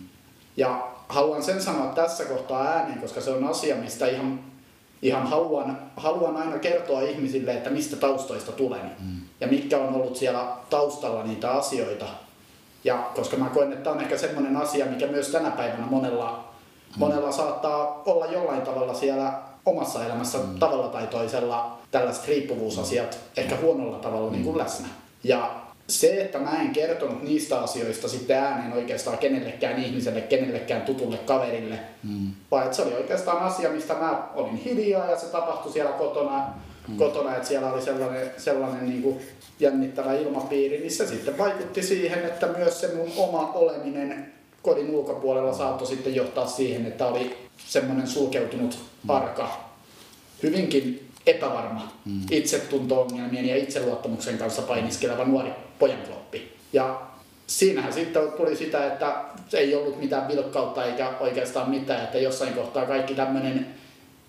Ja 0.57 0.88
haluan 1.09 1.42
sen 1.42 1.62
sanoa 1.62 1.92
tässä 1.92 2.25
kohtaa 2.25 2.66
ääneen, 2.66 2.99
koska 2.99 3.21
se 3.21 3.30
on 3.30 3.45
asia, 3.45 3.76
mistä 3.76 4.07
ihan, 4.07 4.40
ihan 5.02 5.26
haluan, 5.26 5.78
haluan 5.97 6.37
aina 6.37 6.59
kertoa 6.59 7.00
ihmisille, 7.00 7.52
että 7.52 7.71
mistä 7.71 7.97
taustoista 7.97 8.52
tulen. 8.52 8.90
Mm. 9.00 9.21
ja 9.40 9.47
mitkä 9.47 9.78
on 9.78 9.95
ollut 9.95 10.16
siellä 10.16 10.47
taustalla 10.71 11.25
niitä 11.25 11.50
asioita. 11.50 12.07
Ja 12.85 13.11
koska 13.14 13.37
mä 13.37 13.49
koen, 13.49 13.73
että 13.73 13.85
tämä 13.85 13.97
on 13.97 14.02
ehkä 14.02 14.19
semmoinen 14.19 14.57
asia, 14.57 14.87
mikä 14.87 15.07
myös 15.07 15.28
tänä 15.28 15.50
päivänä 15.50 15.87
monella, 15.87 16.50
monella 16.97 17.32
saattaa 17.32 18.02
olla 18.06 18.26
jollain 18.26 18.62
tavalla 18.62 18.94
siellä 18.94 19.32
omassa 19.66 20.06
elämässä 20.06 20.38
mm. 20.38 20.59
tavalla 20.59 20.88
tai 20.88 21.06
toisella 21.06 21.78
tällaiset 21.90 22.28
riippuvuusasiat 22.28 23.18
ehkä 23.37 23.56
huonolla 23.56 23.99
tavalla 23.99 24.26
mm. 24.26 24.32
niin 24.32 24.44
kuin 24.44 24.59
läsnä. 24.59 24.88
Ja 25.25 25.61
se, 25.88 26.20
että 26.20 26.38
mä 26.38 26.61
en 26.61 26.70
kertonut 26.70 27.23
niistä 27.23 27.61
asioista 27.61 28.09
sitten 28.09 28.38
ääneen 28.38 28.73
oikeastaan 28.73 29.18
kenellekään 29.18 29.85
ihmiselle, 29.85 30.20
kenellekään 30.20 30.82
tutulle 30.82 31.16
kaverille, 31.16 31.78
mm. 32.02 32.30
vaan 32.50 32.64
että 32.64 32.76
se 32.76 32.82
oli 32.82 32.94
oikeastaan 32.94 33.38
asia, 33.38 33.70
mistä 33.70 33.94
mä 33.94 34.28
olin 34.35 34.56
hiljaa 34.56 35.11
ja 35.11 35.18
se 35.18 35.26
tapahtui 35.26 35.73
siellä 35.73 35.92
kotona, 35.92 36.47
mm. 36.88 36.97
kotona 36.97 37.37
että 37.37 37.49
siellä 37.49 37.73
oli 37.73 37.82
sellainen, 37.82 38.30
sellainen 38.37 38.88
niin 38.88 39.02
kuin 39.02 39.20
jännittävä 39.61 40.14
ilmapiiri, 40.14 40.78
niin 40.78 40.90
se 40.90 41.06
sitten 41.06 41.38
vaikutti 41.38 41.82
siihen, 41.82 42.25
että 42.25 42.47
myös 42.47 42.80
se 42.80 42.94
mun 42.94 43.12
oma 43.16 43.52
oleminen 43.54 44.32
kodin 44.62 44.90
ulkopuolella 44.90 45.55
saattoi 45.55 45.87
sitten 45.87 46.14
johtaa 46.14 46.47
siihen, 46.47 46.87
että 46.87 47.07
oli 47.07 47.37
semmoinen 47.67 48.07
sulkeutunut 48.07 48.79
arka, 49.09 49.61
hyvinkin 50.43 51.11
epävarma, 51.26 51.93
mm. 52.05 52.21
itsetunto-ongelmien 52.31 53.49
ja 53.49 53.57
itseluottamuksen 53.57 54.38
kanssa 54.38 54.62
painiskeleva 54.62 55.25
nuori 55.25 55.50
pojankloppi. 55.79 56.57
Ja 56.73 57.00
siinähän 57.47 57.93
sitten 57.93 58.33
tuli 58.33 58.57
sitä, 58.57 58.87
että 58.87 59.25
ei 59.52 59.75
ollut 59.75 60.00
mitään 60.00 60.29
vilkkautta 60.29 60.85
eikä 60.85 61.12
oikeastaan 61.21 61.71
mitään, 61.71 62.05
että 62.05 62.19
jossain 62.19 62.55
kohtaa 62.55 62.87
kaikki 62.87 63.14
tämmöinen 63.14 63.67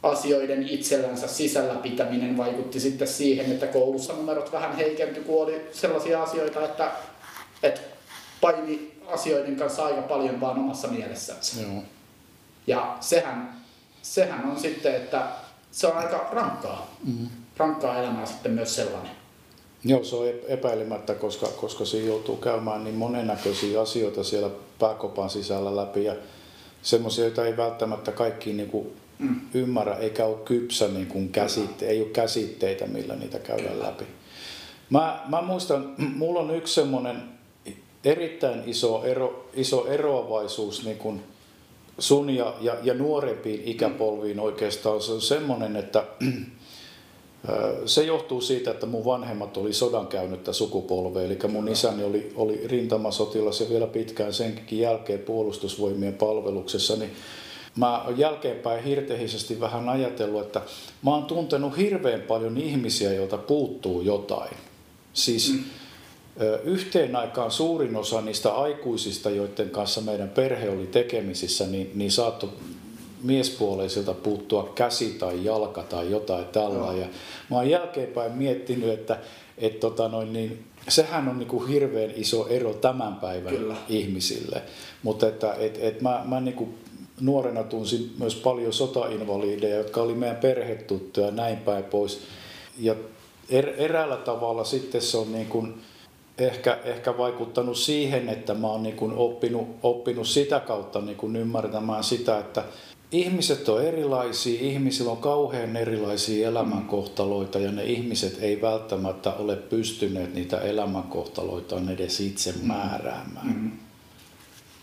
asioiden 0.04 0.70
itsellänsä 0.70 1.28
sisällä 1.28 1.76
pitäminen 1.76 2.38
vaikutti 2.38 2.80
sitten 2.80 3.08
siihen, 3.08 3.52
että 3.52 3.68
koulussa 3.68 4.14
numerot 4.14 4.52
vähän 4.52 4.76
heikentyi, 4.76 5.24
kun 5.24 5.44
oli 5.44 5.62
sellaisia 5.72 6.24
asioita, 6.24 6.66
että, 6.66 6.92
että 7.64 7.82
paini 8.42 8.92
asioiden 9.08 9.56
kanssa 9.56 9.86
aika 9.86 10.02
paljon 10.02 10.42
vaan 10.42 10.60
omassa 10.60 10.88
mielessänsä. 10.88 11.62
Joo. 11.62 11.84
Ja 12.68 12.98
sehän, 13.00 13.56
sehän 14.02 14.46
on 14.46 14.60
sitten, 14.60 14.96
että 14.96 15.28
se 15.72 15.88
on 15.88 15.98
aika 15.98 16.30
rankkaa. 16.32 16.96
Mm. 17.04 17.28
Rankkaa 17.58 18.00
elämää 18.00 18.26
sitten 18.26 18.52
myös 18.52 18.76
sellainen. 18.76 19.12
Joo, 19.84 20.04
se 20.04 20.16
on 20.16 20.28
epäilemättä, 20.48 21.14
koska, 21.14 21.48
koska 21.48 21.86
siinä 21.86 22.08
joutuu 22.08 22.38
käymään 22.38 22.84
niin 22.84 22.96
monennäköisiä 22.96 23.82
asioita 23.82 24.24
siellä 24.24 24.50
pääkopan 24.80 25.30
sisällä 25.30 25.76
läpi 25.76 26.04
ja 26.04 26.16
semmoisia, 26.82 27.24
joita 27.24 27.46
ei 27.46 27.58
välttämättä 27.58 28.12
kaikki 28.12 28.54
niin 28.54 28.70
kuin 28.70 28.88
mm. 29.20 29.42
ymmärrä, 29.54 29.96
eikä 29.96 30.26
ole 30.26 30.38
kypsä 30.46 30.88
niin 30.88 31.08
kuin 31.08 31.30
käsitte, 31.30 31.88
ei 31.88 32.02
ole 32.02 32.10
käsitteitä, 32.10 32.88
millä 32.88 33.16
niitä 33.16 33.40
käydään 33.40 33.80
läpi. 33.80 34.06
Mä, 34.90 35.20
mä 35.28 35.42
muistan, 35.42 35.96
mulla 36.18 36.40
on 36.40 36.56
yksi 36.56 36.74
semmoinen 36.74 37.24
erittäin 38.04 38.64
iso, 38.66 39.04
ero, 39.04 39.46
iso 39.54 39.88
eroavaisuus 39.88 40.86
niin 40.86 40.98
kuin 40.98 41.24
sun 42.00 42.30
ja, 42.30 42.54
ja, 42.62 42.78
ja 42.84 42.94
nuorempiin 42.94 43.62
ikäpolviin 43.66 44.40
oikeastaan. 44.40 45.02
Se 45.02 45.12
on 45.12 45.22
semmoinen, 45.22 45.76
että 45.76 46.04
se 47.86 48.04
johtuu 48.04 48.42
siitä, 48.42 48.72
että 48.72 48.86
mun 48.86 49.06
vanhemmat 49.06 49.58
oli 49.58 49.74
sodan 49.74 50.08
käynyttä 50.08 50.54
sukupolvea, 50.54 51.24
eli 51.24 51.38
mun 51.48 51.70
isäni 51.70 52.04
oli, 52.04 52.34
oli 52.36 52.62
rintamasotilas 52.68 53.62
ja 53.62 53.70
vielä 53.70 53.88
pitkään 53.88 54.34
senkin 54.34 54.80
jälkeen 54.80 55.20
puolustusvoimien 55.20 56.14
palveluksessa, 56.14 56.96
niin 56.96 57.12
mä 57.76 58.06
jälkeenpäin 58.18 58.84
hirtehisesti 58.84 59.60
vähän 59.60 59.90
ajatellut, 59.90 60.42
että 60.42 60.62
mä 61.04 61.12
oon 61.12 61.26
tuntenut 61.26 61.78
hirveän 61.78 62.22
paljon 62.22 62.58
ihmisiä, 62.58 63.14
joilta 63.14 63.38
puuttuu 63.38 64.02
jotain. 64.02 64.58
Siis 65.14 65.54
mm. 65.54 65.64
Yhteen 66.64 67.16
aikaan 67.16 67.52
suurin 67.52 67.96
osa 67.96 68.22
niistä 68.22 68.54
aikuisista, 68.54 69.30
joiden 69.30 69.70
kanssa 69.70 70.02
meidän 70.02 70.30
perhe 70.30 70.70
oli 70.70 70.88
tekemisissä, 70.88 71.68
niin, 71.68 71.92
niin 71.96 72.12
saattoi 72.12 72.50
miespuoleisilta 73.24 74.14
puuttua 74.14 74.72
käsi 74.76 75.10
tai 75.20 75.46
jalka 75.46 75.84
tai 75.84 76.12
jotain 76.12 76.46
tällä. 76.46 76.94
Ja 76.94 77.08
mä 77.50 77.56
oon 77.56 77.70
jälkeenpäin 77.70 78.32
miettinyt, 78.32 78.90
että 78.90 79.20
et 79.58 79.80
tota 79.80 80.08
noin, 80.08 80.34
niin, 80.34 80.64
sehän 80.88 81.28
on 81.28 81.40
niinku 81.40 81.60
hirveän 81.60 82.12
iso 82.16 82.48
ero 82.48 82.74
tämän 82.74 83.16
päivän 83.16 83.56
Kyllä. 83.56 83.76
ihmisille. 83.90 84.62
Mutta 85.04 85.28
että 85.28 85.54
et, 85.54 85.78
et 85.82 86.02
mä, 86.02 86.22
mä 86.26 86.40
niinku 86.40 86.70
nuorena 87.20 87.64
tunsin 87.64 88.14
myös 88.20 88.36
paljon 88.36 88.74
sotainvalideja, 88.74 89.78
jotka 89.78 90.02
oli 90.02 90.14
meidän 90.14 90.38
perhetuttuja 90.38 91.26
ja 91.26 91.32
näin 91.32 91.58
päin 91.58 91.84
pois. 91.84 92.22
Ja 92.80 92.96
er, 93.50 93.70
eräällä 93.78 94.18
tavalla 94.18 94.64
sitten 94.64 95.02
se 95.02 95.18
on 95.18 95.32
niin 95.32 95.48
kuin 95.48 95.82
ehkä, 96.38 96.78
ehkä 96.84 97.18
vaikuttanut 97.18 97.78
siihen, 97.78 98.30
että 98.30 98.54
mä 98.54 98.68
oon 98.68 98.84
niin 98.84 98.96
kuin 98.96 99.14
oppinut, 99.14 99.68
oppinut 99.84 100.28
sitä 100.28 100.60
kautta 100.60 101.02
niin 101.02 101.18
kuin 101.18 101.36
ymmärtämään 101.36 102.04
sitä, 102.04 102.40
että 102.40 102.64
ihmiset 103.12 103.70
on 103.70 103.86
erilaisia, 103.86 104.62
ihmisillä 104.62 105.12
on 105.12 105.18
kauhean 105.18 105.76
erilaisia 105.76 106.48
elämänkohtaloita 106.48 107.60
ja 107.60 107.72
ne 107.72 107.84
ihmiset 107.84 108.38
ei 108.42 108.62
välttämättä 108.62 109.34
ole 109.34 109.56
pystyneet 109.56 110.34
niitä 110.34 110.62
elämänkohtaloitaan 110.62 111.90
edes 111.90 112.20
itse 112.20 112.54
määräämään. 112.64 113.48
Mm-hmm 113.48 113.91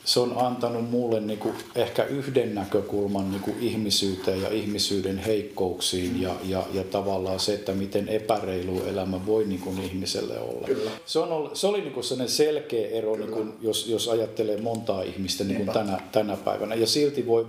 se 0.08 0.20
on 0.20 0.32
antanut 0.36 0.90
mulle 0.90 1.20
niin 1.20 1.38
kuin 1.38 1.54
ehkä 1.74 2.04
yhden 2.04 2.54
näkökulman 2.54 3.30
niin 3.30 3.40
kuin 3.40 3.56
ihmisyyteen 3.60 4.42
ja 4.42 4.48
ihmisyyden 4.48 5.18
heikkouksiin 5.18 6.22
ja, 6.22 6.34
ja, 6.44 6.66
ja 6.74 6.84
tavallaan 6.84 7.40
se, 7.40 7.54
että 7.54 7.72
miten 7.72 8.08
epäreilu 8.08 8.82
elämä 8.84 9.26
voi 9.26 9.44
niin 9.44 9.60
kuin 9.60 9.82
ihmiselle 9.82 10.38
olla. 10.38 10.66
Kyllä. 10.66 10.90
Se, 11.06 11.18
on 11.18 11.32
ollut, 11.32 11.56
se 11.56 11.66
oli 11.66 11.80
niin 11.80 11.92
kuin 11.92 12.04
sellainen 12.04 12.34
selkeä 12.34 12.88
ero, 12.88 13.16
niin 13.16 13.30
kuin, 13.30 13.52
jos, 13.60 13.86
jos 13.86 14.08
ajattelee 14.08 14.60
montaa 14.60 15.02
ihmistä 15.02 15.44
niin 15.44 15.56
kuin 15.56 15.74
tänä, 15.74 16.00
tänä 16.12 16.36
päivänä. 16.36 16.74
Ja 16.74 16.86
silti 16.86 17.26
voi 17.26 17.46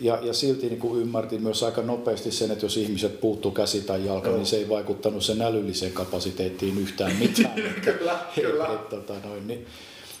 ja, 0.00 0.18
ja 0.22 0.32
silti 0.32 0.66
niin 0.66 0.80
kuin 0.80 1.00
ymmärtin 1.02 1.42
myös 1.42 1.62
aika 1.62 1.82
nopeasti 1.82 2.30
sen, 2.30 2.50
että 2.50 2.64
jos 2.64 2.76
ihmiset 2.76 3.20
puuttuu 3.20 3.50
käsi 3.50 3.80
tai 3.80 4.06
jalka, 4.06 4.28
Joo. 4.28 4.36
niin 4.36 4.46
se 4.46 4.56
ei 4.56 4.68
vaikuttanut 4.68 5.24
sen 5.24 5.42
älylliseen 5.42 5.92
kapasiteettiin 5.92 6.78
yhtään 6.78 7.16
mitään. 7.16 7.54
kyllä, 7.84 8.18
kyllä. 8.34 8.64
Et, 8.66 8.72
et, 8.72 8.88
tota 8.88 9.14
noin, 9.24 9.46
niin, 9.46 9.66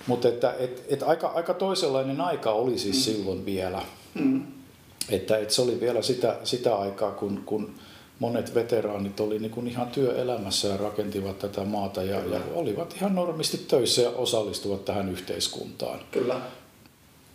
mutta 0.06 0.28
että, 0.28 0.54
et, 0.58 0.84
et 0.88 1.02
aika, 1.02 1.32
aika 1.34 1.54
toisenlainen 1.54 2.20
aika 2.20 2.50
oli 2.50 2.78
siis 2.78 2.96
mm. 2.96 3.02
silloin 3.02 3.46
vielä. 3.46 3.82
Mm. 4.14 4.42
Että, 5.08 5.38
että 5.38 5.54
se 5.54 5.62
oli 5.62 5.80
vielä 5.80 6.02
sitä, 6.02 6.36
sitä 6.44 6.76
aikaa, 6.76 7.10
kun, 7.10 7.42
kun 7.46 7.74
monet 8.18 8.54
veteraanit 8.54 9.20
oli 9.20 9.38
niin 9.38 9.50
kuin 9.50 9.66
ihan 9.66 9.86
työelämässä 9.86 10.68
ja 10.68 10.76
rakentivat 10.76 11.38
tätä 11.38 11.64
maata 11.64 12.02
ja, 12.02 12.16
ja 12.24 12.40
olivat 12.54 12.94
ihan 12.96 13.14
normisti 13.14 13.58
töissä 13.58 14.02
ja 14.02 14.10
osallistuvat 14.10 14.84
tähän 14.84 15.08
yhteiskuntaan. 15.08 16.00
Kyllä. 16.10 16.40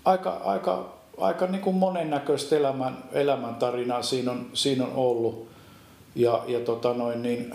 Aika, 0.05 0.41
aika, 0.45 0.93
aika 1.17 1.47
niin 1.47 1.61
kuin 1.61 1.75
monennäköistä 1.75 2.55
elämän, 2.57 3.03
elämäntarinaa 3.11 4.01
siinä 4.01 4.31
on, 4.31 4.49
siinä 4.53 4.85
on 4.85 4.93
ollut. 4.95 5.47
Ja, 6.15 6.43
ja 6.47 6.59
tota 6.59 6.93
noin, 6.93 7.21
niin, 7.21 7.53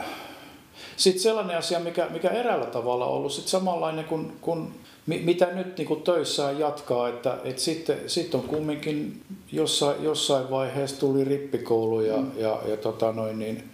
sitten 0.97 1.23
sellainen 1.23 1.59
asia, 1.59 1.81
mikä, 1.81 2.07
mikä 2.11 2.29
eräällä 2.29 2.67
tavalla 2.67 3.07
on 3.07 3.15
ollut 3.15 3.33
sit 3.33 3.49
samanlainen 3.49 4.05
kuin, 4.05 4.33
kuin 4.41 4.75
mitä 5.07 5.47
nyt 5.47 5.79
niin 5.79 5.89
kuin 5.89 6.03
töissään 6.03 6.59
jatkaa, 6.59 7.09
että, 7.09 7.39
että 7.45 7.63
sitten, 7.63 7.99
sitten 8.07 8.41
on 8.41 8.47
kumminkin 8.47 9.23
jossain, 9.53 10.05
jossain 10.05 10.51
vaiheessa 10.51 11.01
tuli 11.01 11.25
rippikoulu 11.25 12.01
ja, 12.01 12.17
mm. 12.17 12.31
ja, 12.37 12.61
ja 12.67 12.77
tota 12.77 13.13
noin, 13.13 13.39
niin 13.39 13.71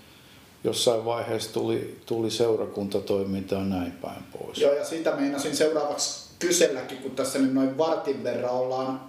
jossain 0.64 1.04
vaiheessa 1.04 1.52
tuli, 1.52 1.96
tuli 2.06 2.30
seurakuntatoiminta 2.30 3.54
ja 3.54 3.64
näin 3.64 3.92
päin 3.92 4.22
pois. 4.32 4.58
Joo, 4.58 4.72
ja 4.72 4.84
sitä 4.84 5.16
meinasin 5.16 5.56
seuraavaksi 5.56 6.28
kyselläkin, 6.38 6.98
kun 6.98 7.10
tässä 7.10 7.38
nyt 7.38 7.54
noin 7.54 7.78
vartin 7.78 8.24
verran 8.24 8.52
ollaan 8.52 9.00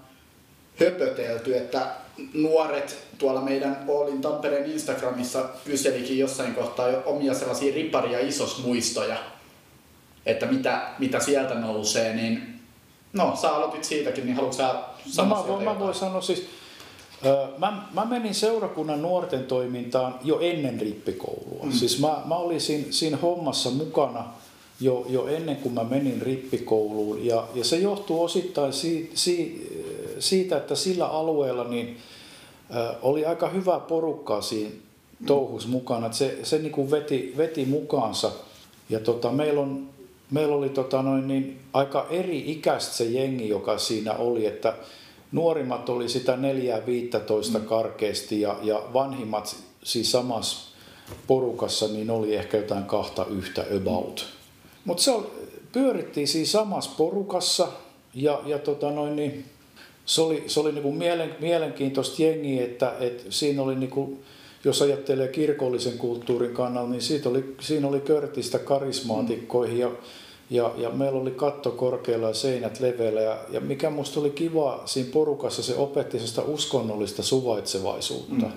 höpötelty, 0.80 1.58
että 1.58 1.88
nuoret 2.34 2.98
tuolla 3.18 3.42
meidän 3.42 3.86
Oolin 3.88 4.22
Tampereen 4.22 4.72
Instagramissa 4.72 5.50
kyselikin 5.66 6.20
jossain 6.20 6.56
kohtaa 6.56 6.90
jo 6.90 7.04
omia 7.06 7.34
sellaisia 7.34 7.76
riparia 7.76 8.20
isosmuistoja 8.20 9.18
että 10.26 10.46
mitä, 10.46 10.82
mitä 11.00 11.20
sieltä 11.20 11.54
nousee, 11.54 12.16
niin 12.16 12.60
no 13.14 13.36
sä 13.42 13.56
aloitit 13.56 13.84
siitäkin, 13.84 14.26
niin 14.26 14.36
haluatko 14.36 14.58
sä 14.58 14.76
sanoa 15.06 15.38
no, 15.38 15.44
mä, 15.44 15.48
voin, 15.48 15.64
mä 15.64 15.80
voin 15.80 15.96
sanoa 15.96 16.22
siis, 16.22 16.48
Mä, 17.58 17.84
mä 17.94 18.06
menin 18.06 18.36
seurakunnan 18.36 19.02
nuorten 19.02 19.44
toimintaan 19.44 20.16
jo 20.24 20.40
ennen 20.40 20.82
rippikoulua. 20.82 21.66
Mm. 21.66 21.72
Siis 21.72 22.00
mä, 22.00 22.22
mä 22.26 22.36
olin 22.36 22.62
siinä, 22.62 22.86
siinä 22.90 23.18
hommassa 23.18 23.70
mukana 23.70 24.26
jo, 24.80 25.06
jo 25.10 25.28
ennen 25.28 25.56
kuin 25.56 25.74
mä 25.74 25.84
menin 25.84 26.22
rippikouluun. 26.22 27.26
Ja, 27.26 27.48
ja 27.56 27.64
se 27.64 27.78
johtuu 27.78 28.24
osittain 28.24 28.74
siitä, 28.74 29.14
siitä, 30.20 30.58
että 30.58 30.76
sillä 30.76 31.06
alueella 31.06 31.64
niin, 31.64 31.98
äh, 32.76 32.96
oli 33.02 33.26
aika 33.26 33.50
hyvä 33.50 33.80
porukkaa 33.80 34.42
siinä 34.42 34.72
touhus 35.26 35.68
mukana. 35.68 36.06
Että 36.06 36.18
se 36.18 36.40
se 36.44 36.58
niin 36.58 36.72
kuin 36.72 36.92
veti, 36.92 37.34
veti 37.38 37.66
mukaansa. 37.66 38.32
Ja 38.90 39.00
tota, 39.00 39.32
meillä 39.32 39.62
on 39.62 39.90
meillä 40.32 40.56
oli 40.56 40.70
tota 40.70 41.02
noin, 41.02 41.28
niin 41.28 41.60
aika 41.74 42.08
eri 42.10 42.52
ikäistä 42.52 42.94
se 42.94 43.04
jengi, 43.04 43.50
joka 43.50 43.78
siinä 43.78 44.14
oli, 44.14 44.46
että 44.46 44.74
nuorimmat 45.32 45.90
oli 45.90 46.10
sitä 46.10 46.36
4-15 46.36 47.60
mm. 47.60 47.66
karkeasti 47.66 48.42
ja, 48.42 48.56
ja 48.62 48.84
vanhimmat 48.94 49.56
siis 49.84 50.12
samassa 50.12 50.70
porukassa, 51.28 51.88
niin 51.88 52.10
oli 52.10 52.36
ehkä 52.36 52.58
jotain 52.58 52.84
kahta 52.84 53.26
yhtä 53.26 53.66
about. 53.78 54.28
Mutta 54.86 55.04
se 55.04 55.12
oli, 55.12 55.28
pyörittiin 55.72 56.28
siinä 56.28 56.48
samassa 56.48 56.92
porukassa 56.98 57.68
ja, 58.14 58.42
ja 58.46 58.60
tota 58.60 58.92
noin, 58.92 59.16
niin, 59.16 59.46
se 60.06 60.22
oli, 60.22 60.44
se 60.48 60.60
oli 60.60 60.72
niinku 60.72 60.92
mielen, 60.92 61.36
mielenkiintoista 61.40 62.24
jengiä, 62.24 62.64
että, 62.64 62.94
että 63.00 63.24
siinä 63.30 63.62
oli 63.62 63.76
niinku, 63.76 64.20
jos 64.64 64.82
ajattelee 64.82 65.28
kirkollisen 65.28 65.98
kulttuurin 65.98 66.54
kannalta, 66.54 66.92
niin 66.92 67.02
siitä 67.02 67.30
oli, 67.30 67.56
siinä 67.62 67.88
oli 67.88 68.00
körtistä 68.00 68.60
karismaatikkoihin 68.60 69.80
ja, 69.80 69.92
ja, 70.50 70.72
ja 70.78 70.90
meillä 70.90 71.22
oli 71.22 71.32
katto 71.32 71.72
korkealla 71.72 72.28
ja 72.28 72.34
seinät 72.34 72.80
leveillä. 72.80 73.22
Ja, 73.22 73.38
ja 73.50 73.60
mikä 73.60 73.90
musta 73.90 74.20
oli 74.20 74.30
kiva 74.30 74.82
siinä 74.86 75.10
porukassa, 75.14 75.64
se 75.64 75.76
opetti 75.76 76.20
sitä 76.20 76.42
uskonnollista 76.42 77.24
suvaitsevaisuutta. 77.24 78.46
Mm. 78.46 78.52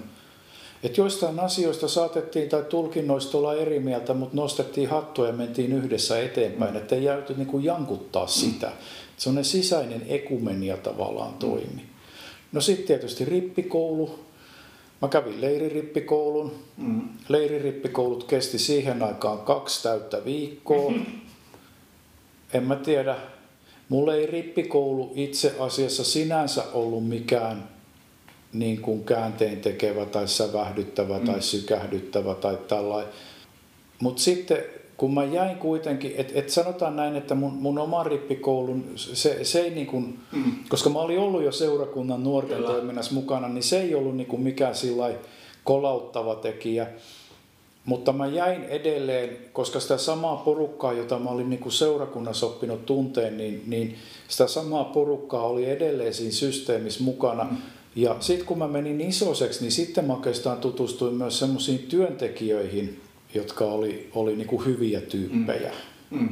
Että 0.82 1.00
joistain 1.00 1.40
asioista 1.40 1.88
saatettiin 1.88 2.48
tai 2.48 2.64
tulkinnoista 2.68 3.38
olla 3.38 3.54
eri 3.54 3.80
mieltä, 3.80 4.14
mutta 4.14 4.36
nostettiin 4.36 4.88
hattua 4.88 5.26
ja 5.26 5.32
mentiin 5.32 5.72
yhdessä 5.72 6.20
eteenpäin, 6.22 6.70
mm. 6.70 6.76
että 6.76 6.94
ei 6.94 7.04
jääty 7.04 7.34
niin 7.34 7.46
kuin 7.46 7.64
jankuttaa 7.64 8.24
mm. 8.24 8.28
sitä. 8.28 8.72
Sellainen 9.16 9.44
sisäinen 9.44 10.02
ekumenia 10.08 10.76
tavallaan 10.76 11.34
toimi. 11.34 11.82
No 12.52 12.60
sitten 12.60 12.86
tietysti 12.86 13.24
rippikoulu. 13.24 14.18
Mä 15.02 15.08
kävin 15.08 15.40
leiririppikoulun. 15.40 16.52
Mm. 16.76 17.08
Leiririppikoulut 17.28 18.24
kesti 18.24 18.58
siihen 18.58 19.02
aikaan 19.02 19.38
kaksi 19.38 19.82
täyttä 19.82 20.24
viikkoa. 20.24 20.92
En 22.54 22.62
mä 22.62 22.76
tiedä. 22.76 23.16
Mulle 23.88 24.14
ei 24.14 24.26
rippikoulu 24.26 25.12
itse 25.14 25.54
asiassa 25.58 26.04
sinänsä 26.04 26.64
ollut 26.72 27.08
mikään 27.08 27.68
niin 28.52 28.80
kuin 28.80 29.04
käänteen 29.04 29.60
tekevä 29.60 30.06
tai 30.06 30.28
sävähdyttävä 30.28 31.18
mm. 31.18 31.24
tai 31.24 31.42
sykähdyttävä 31.42 32.34
tai 32.34 32.58
tällainen. 32.68 33.12
Mutta 34.00 34.22
sitten 34.22 34.64
kun 35.02 35.14
mä 35.14 35.24
jäin 35.24 35.56
kuitenkin, 35.56 36.14
että 36.16 36.32
et 36.36 36.50
sanotaan 36.50 36.96
näin, 36.96 37.16
että 37.16 37.34
mun, 37.34 37.52
mun 37.52 37.78
oma 37.78 38.02
rippikoulun, 38.02 38.84
se, 38.96 39.44
se 39.44 39.60
ei 39.60 39.70
niin 39.70 39.86
kuin, 39.86 40.18
mm. 40.32 40.52
koska 40.68 40.90
mä 40.90 40.98
olin 40.98 41.18
ollut 41.18 41.42
jo 41.42 41.52
seurakunnan 41.52 42.24
nuorten 42.24 42.56
Kyllä. 42.56 42.70
toiminnassa 42.70 43.14
mukana, 43.14 43.48
niin 43.48 43.62
se 43.62 43.80
ei 43.80 43.94
ollut 43.94 44.16
niin 44.16 44.26
kuin 44.26 44.42
mikään 44.42 44.74
sillä 44.74 45.10
kolauttava 45.64 46.34
tekijä. 46.34 46.86
Mutta 47.84 48.12
mä 48.12 48.26
jäin 48.26 48.64
edelleen, 48.64 49.36
koska 49.52 49.80
sitä 49.80 49.98
samaa 49.98 50.36
porukkaa, 50.36 50.92
jota 50.92 51.18
mä 51.18 51.30
olin 51.30 51.50
niin 51.50 51.60
kuin 51.60 51.72
seurakunnassa 51.72 52.46
oppinut 52.46 52.86
tunteen, 52.86 53.36
niin, 53.36 53.62
niin 53.66 53.96
sitä 54.28 54.46
samaa 54.46 54.84
porukkaa 54.84 55.46
oli 55.46 55.70
edelleen 55.70 56.14
siinä 56.14 56.32
systeemissä 56.32 57.04
mukana. 57.04 57.44
Mm. 57.44 57.56
Ja 57.96 58.16
sitten 58.20 58.46
kun 58.46 58.58
mä 58.58 58.68
menin 58.68 59.00
isoseksi, 59.00 59.60
niin 59.60 59.72
sitten 59.72 60.04
mä 60.04 60.12
oikeastaan 60.12 60.58
tutustuin 60.58 61.14
myös 61.14 61.38
semmoisiin 61.38 61.78
työntekijöihin, 61.78 63.00
jotka 63.34 63.64
oli, 63.64 64.10
oli 64.14 64.36
niin 64.36 64.46
kuin 64.46 64.64
hyviä 64.66 65.00
tyyppejä. 65.00 65.72
Mm. 66.10 66.18
Mm. 66.18 66.28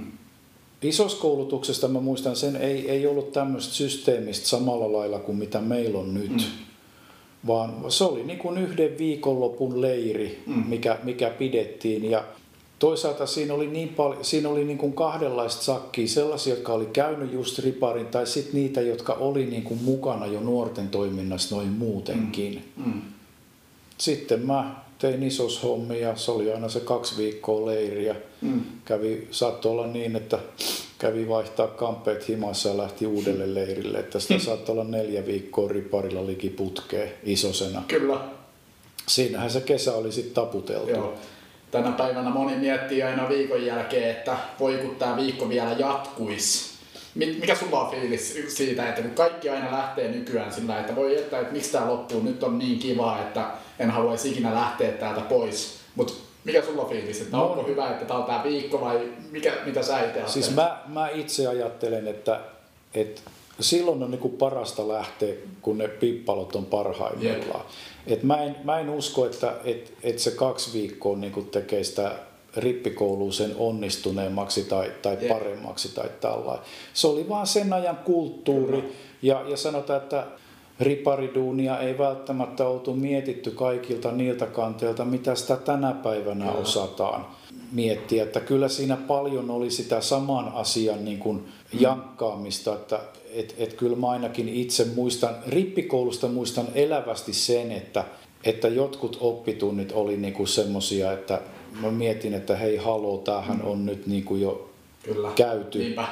Isoskoulutuksesta 0.83 1.88
mä 1.88 2.00
muistan 2.00 2.37
sen, 2.37 2.57
ei, 2.57 2.90
ei 2.90 3.07
ollut 3.07 3.33
tämmöistä 3.33 3.75
systeemistä 3.75 4.49
samalla 4.49 4.92
lailla 4.92 5.19
kuin 5.19 5.38
mitä 5.38 5.61
meillä 5.61 5.99
on 5.99 6.14
nyt. 6.14 6.30
Mm. 6.30 6.40
Vaan 7.47 7.75
se 7.88 8.04
oli 8.04 8.25
niin 8.25 8.38
kuin 8.38 8.59
yhden 8.59 8.99
viikonlopun 8.99 9.80
leiri, 9.80 10.42
mm. 10.47 10.64
mikä, 10.66 10.99
mikä 11.02 11.30
pidettiin. 11.30 12.11
Ja 12.11 12.25
toisaalta 12.78 13.26
siinä 13.26 13.54
oli, 13.54 13.66
niin 13.66 13.88
paljon, 13.88 14.25
siinä 14.25 14.49
oli 14.49 14.64
niin 14.64 14.78
kuin 14.78 14.92
kahdenlaista 14.92 15.62
sakkia, 15.62 16.09
sellaisia, 16.09 16.54
jotka 16.54 16.73
oli 16.73 16.87
käynyt 16.87 17.33
just 17.33 17.59
riparin, 17.59 18.07
tai 18.07 18.26
sitten 18.26 18.54
niitä, 18.54 18.80
jotka 18.80 19.12
oli 19.12 19.47
niin 19.47 19.62
kuin 19.62 19.83
mukana 19.83 20.26
jo 20.26 20.40
nuorten 20.40 20.88
toiminnassa 20.88 21.57
noin 21.57 21.69
muutenkin. 21.69 22.64
Mm. 22.76 22.85
Mm. 22.85 23.02
Sitten 23.99 24.47
mä 24.47 24.75
tein 25.00 25.23
isos 25.23 25.62
hommia, 25.62 26.16
se 26.16 26.30
oli 26.30 26.52
aina 26.52 26.69
se 26.69 26.80
kaksi 26.80 27.16
viikkoa 27.16 27.66
leiriä. 27.66 28.16
Mm. 28.40 28.64
Kävi, 28.85 29.28
saattoi 29.30 29.73
olla 29.73 29.86
niin, 29.86 30.17
että 30.17 30.39
kävi 30.99 31.28
vaihtaa 31.28 31.67
kampeet 31.67 32.28
himassa 32.28 32.69
ja 32.69 32.76
lähti 32.76 33.06
uudelle 33.06 33.54
leirille. 33.54 33.99
Että 33.99 34.21
sitä 34.21 34.34
mm. 34.34 34.41
saattoi 34.41 34.73
olla 34.73 34.84
neljä 34.84 35.26
viikkoa 35.26 35.69
riparilla 35.69 36.26
likiputkeen 36.26 37.10
isosena. 37.23 37.82
Kyllä. 37.89 38.21
Siinähän 39.06 39.50
se 39.50 39.60
kesä 39.60 39.95
oli 39.95 40.13
sitten 40.13 40.34
taputeltu. 40.34 40.91
Joo. 40.91 41.15
Tänä 41.71 41.93
päivänä 41.93 42.30
moni 42.30 42.56
miettii 42.56 43.02
aina 43.02 43.28
viikon 43.28 43.67
jälkeen, 43.67 44.10
että 44.10 44.36
voi 44.60 44.75
kun 44.75 44.97
tämä 44.97 45.17
viikko 45.17 45.49
vielä 45.49 45.73
jatkuisi. 45.73 46.70
Mikä 47.14 47.54
sulla 47.54 47.80
on 47.80 47.90
fiilis 47.90 48.38
siitä, 48.49 48.88
että 48.88 49.02
kun 49.02 49.10
kaikki 49.10 49.49
aina 49.49 49.73
lähtee 49.73 50.10
nykyään 50.10 50.52
sillä, 50.52 50.80
että 50.80 50.96
voi 50.96 51.18
että, 51.18 51.40
että 51.40 51.52
miksi 51.52 51.73
tämä 51.73 51.90
loppuu, 51.90 52.23
nyt 52.23 52.42
on 52.42 52.58
niin 52.58 52.78
kiva, 52.78 53.18
että 53.20 53.50
en 53.78 53.90
haluaisi 53.90 54.30
ikinä 54.30 54.54
lähteä 54.54 54.92
täältä 54.92 55.20
pois. 55.20 55.78
Mutta 55.94 56.12
mikä 56.44 56.62
sulla 56.62 56.82
on 56.82 56.88
fiilis, 56.88 57.20
että 57.20 57.36
no, 57.36 57.46
onko 57.46 57.62
hyvä, 57.62 57.90
että 57.90 58.04
tämä 58.04 58.20
on 58.20 58.26
tämä 58.26 58.44
viikko 58.44 58.80
vai 58.80 59.12
mikä, 59.30 59.52
mitä 59.64 59.82
sä 59.82 60.04
itse 60.04 60.23
Siis 60.26 60.54
mä, 60.54 60.82
mä 60.86 61.08
itse 61.08 61.46
ajattelen, 61.46 62.08
että, 62.08 62.40
että 62.94 63.20
silloin 63.60 64.02
on 64.02 64.10
niin 64.10 64.36
parasta 64.38 64.88
lähteä, 64.88 65.34
kun 65.62 65.78
ne 65.78 65.88
pippalot 65.88 66.56
on 66.56 66.66
parhaimmillaan. 66.66 67.64
Et 68.06 68.23
mä, 68.23 68.42
en, 68.42 68.56
mä 68.64 68.80
en 68.80 68.90
usko, 68.90 69.26
että 69.26 69.54
et, 69.64 69.92
et 70.02 70.18
se 70.18 70.30
kaksi 70.30 70.73
viikkoa 70.73 71.16
niin 71.16 71.49
tekee 71.50 71.84
sitä 71.84 72.12
rippikouluun 72.56 73.32
sen 73.32 73.54
onnistuneemmaksi 73.58 74.65
tai, 74.65 74.93
tai 75.02 75.17
paremmaksi 75.17 75.95
tai 75.95 76.08
tällainen. 76.21 76.67
Se 76.95 77.06
oli 77.06 77.28
vaan 77.28 77.47
sen 77.47 77.73
ajan 77.73 77.97
kulttuuri 77.97 78.93
ja, 79.23 79.45
ja 79.49 79.56
sanotaan, 79.56 80.02
että 80.02 80.26
ripariduunia 80.80 81.78
ei 81.78 81.99
välttämättä 81.99 82.69
oltu 82.69 82.95
mietitty 82.95 83.50
kaikilta 83.50 84.13
niiltä 84.13 84.47
kanteilta, 84.47 85.04
mitä 85.04 85.34
sitä 85.34 85.56
tänä 85.56 85.93
päivänä 85.93 86.45
Kyllä. 86.45 86.58
osataan 86.58 87.26
miettiä. 87.73 88.23
Että 88.23 88.41
kyllä 88.41 88.69
siinä 88.69 88.97
paljon 88.97 89.50
oli 89.50 89.71
sitä 89.71 90.00
saman 90.00 90.49
asian 90.54 91.04
niin 91.04 91.19
kuin 91.19 91.36
mm. 91.36 91.80
jankkaamista, 91.80 92.75
että 92.75 93.00
et, 93.34 93.54
et 93.58 93.75
kyllä 93.75 93.97
mä 93.97 94.10
ainakin 94.10 94.49
itse 94.49 94.86
muistan, 94.95 95.34
rippikoulusta 95.47 96.28
muistan 96.28 96.67
elävästi 96.75 97.32
sen, 97.32 97.73
että, 97.73 98.04
että 98.45 98.69
jotkut 98.69 99.19
oppitunnit 99.21 99.93
oli 99.93 100.17
niin 100.17 100.32
kuin 100.32 100.49
semmosia, 100.49 101.13
että 101.13 101.41
mä 101.80 101.91
mietin, 101.91 102.35
että 102.35 102.56
hei 102.56 102.76
haloo, 102.76 103.19
tämähän 103.19 103.56
mm. 103.56 103.67
on 103.67 103.87
nyt 103.87 104.06
niin 104.06 104.25
kuin 104.25 104.41
jo 104.41 104.71
kyllä. 105.02 105.33
käyty. 105.37 105.78
Niinpä 105.78 106.09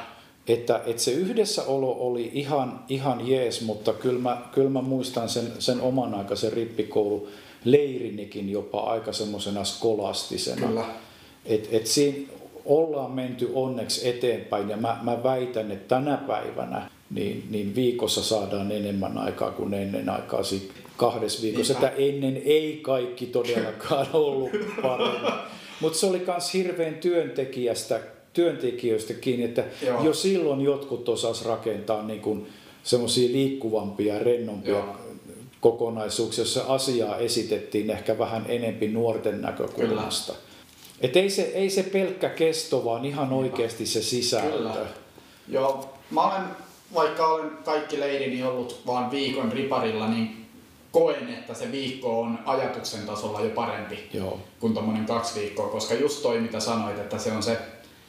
että, 0.48 0.80
että 0.86 1.02
se 1.02 1.10
yhdessäolo 1.10 1.96
oli 2.00 2.30
ihan, 2.34 2.80
ihan 2.88 3.28
jees, 3.28 3.60
mutta 3.60 3.92
kyllä 3.92 4.20
mä, 4.20 4.42
kyllä 4.52 4.70
mä 4.70 4.82
muistan 4.82 5.28
sen, 5.28 5.52
sen 5.58 5.80
oman 5.80 6.14
aikaisen 6.14 6.52
rippikoulu 6.52 7.28
leirinikin 7.64 8.50
jopa 8.50 8.80
aika 8.80 9.12
semmoisena 9.12 9.64
skolastisena. 9.64 10.66
Kyllä. 10.66 10.84
Et, 11.46 11.68
et 11.72 11.86
siinä 11.86 12.28
ollaan 12.64 13.10
menty 13.10 13.50
onneksi 13.54 14.08
eteenpäin 14.08 14.68
ja 14.68 14.76
mä, 14.76 14.98
mä 15.02 15.22
väitän, 15.22 15.70
että 15.70 15.94
tänä 15.94 16.16
päivänä 16.16 16.90
niin, 17.10 17.46
niin 17.50 17.74
viikossa 17.74 18.22
saadaan 18.22 18.72
enemmän 18.72 19.18
aikaa 19.18 19.50
kuin 19.50 19.74
ennen 19.74 20.08
aikaa. 20.08 20.42
Siitä 20.42 20.74
kahdessa 20.98 21.42
viikossa. 21.42 21.72
Että 21.72 21.88
ennen 21.88 22.42
ei 22.44 22.78
kaikki 22.82 23.26
todellakaan 23.26 24.06
ollut 24.22 24.50
paremmin. 24.82 25.32
Mutta 25.80 25.98
se 25.98 26.06
oli 26.06 26.22
myös 26.26 26.54
hirveän 26.54 26.94
työntekijästä 26.94 28.00
työntekijöistä 28.32 29.14
kiinni, 29.14 29.44
että 29.44 29.64
Joo. 29.86 30.04
jo 30.04 30.14
silloin 30.14 30.60
jotkut 30.60 31.08
osas 31.08 31.44
rakentaa 31.44 32.02
niin 32.02 32.20
kuin 32.20 32.46
semmoisia 32.82 33.32
liikkuvampia, 33.32 34.18
rennompia 34.18 34.72
Joo. 34.72 34.96
kokonaisuuksia, 35.60 36.42
joissa 36.42 36.64
asiaa 36.68 37.18
esitettiin 37.18 37.90
ehkä 37.90 38.18
vähän 38.18 38.44
enempi 38.48 38.88
nuorten 38.88 39.42
näkökulmasta. 39.42 40.34
Et 41.00 41.16
ei 41.16 41.30
se, 41.30 41.42
ei 41.42 41.70
se 41.70 41.82
pelkkä 41.82 42.28
kesto, 42.28 42.84
vaan 42.84 43.04
ihan 43.04 43.32
oikeasti 43.32 43.86
se 43.86 44.02
sisältö. 44.02 44.56
Kyllä. 44.56 44.86
Joo, 45.48 45.94
mä 46.10 46.22
olen, 46.22 46.42
vaikka 46.94 47.26
olen 47.26 47.50
kaikki 47.64 48.00
leirini 48.00 48.42
ollut 48.42 48.80
vaan 48.86 49.10
viikon 49.10 49.52
riparilla, 49.52 50.08
niin 50.08 50.47
koen, 50.98 51.28
että 51.28 51.54
se 51.54 51.72
viikko 51.72 52.20
on 52.20 52.38
ajatuksen 52.46 53.06
tasolla 53.06 53.40
jo 53.40 53.50
parempi 53.50 54.08
Joo. 54.12 54.38
kuin 54.60 54.72
tuommoinen 54.72 55.06
kaksi 55.06 55.40
viikkoa, 55.40 55.68
koska 55.68 55.94
just 55.94 56.22
toi 56.22 56.40
mitä 56.40 56.60
sanoit, 56.60 56.98
että 56.98 57.18
se 57.18 57.32
on 57.32 57.42
se 57.42 57.58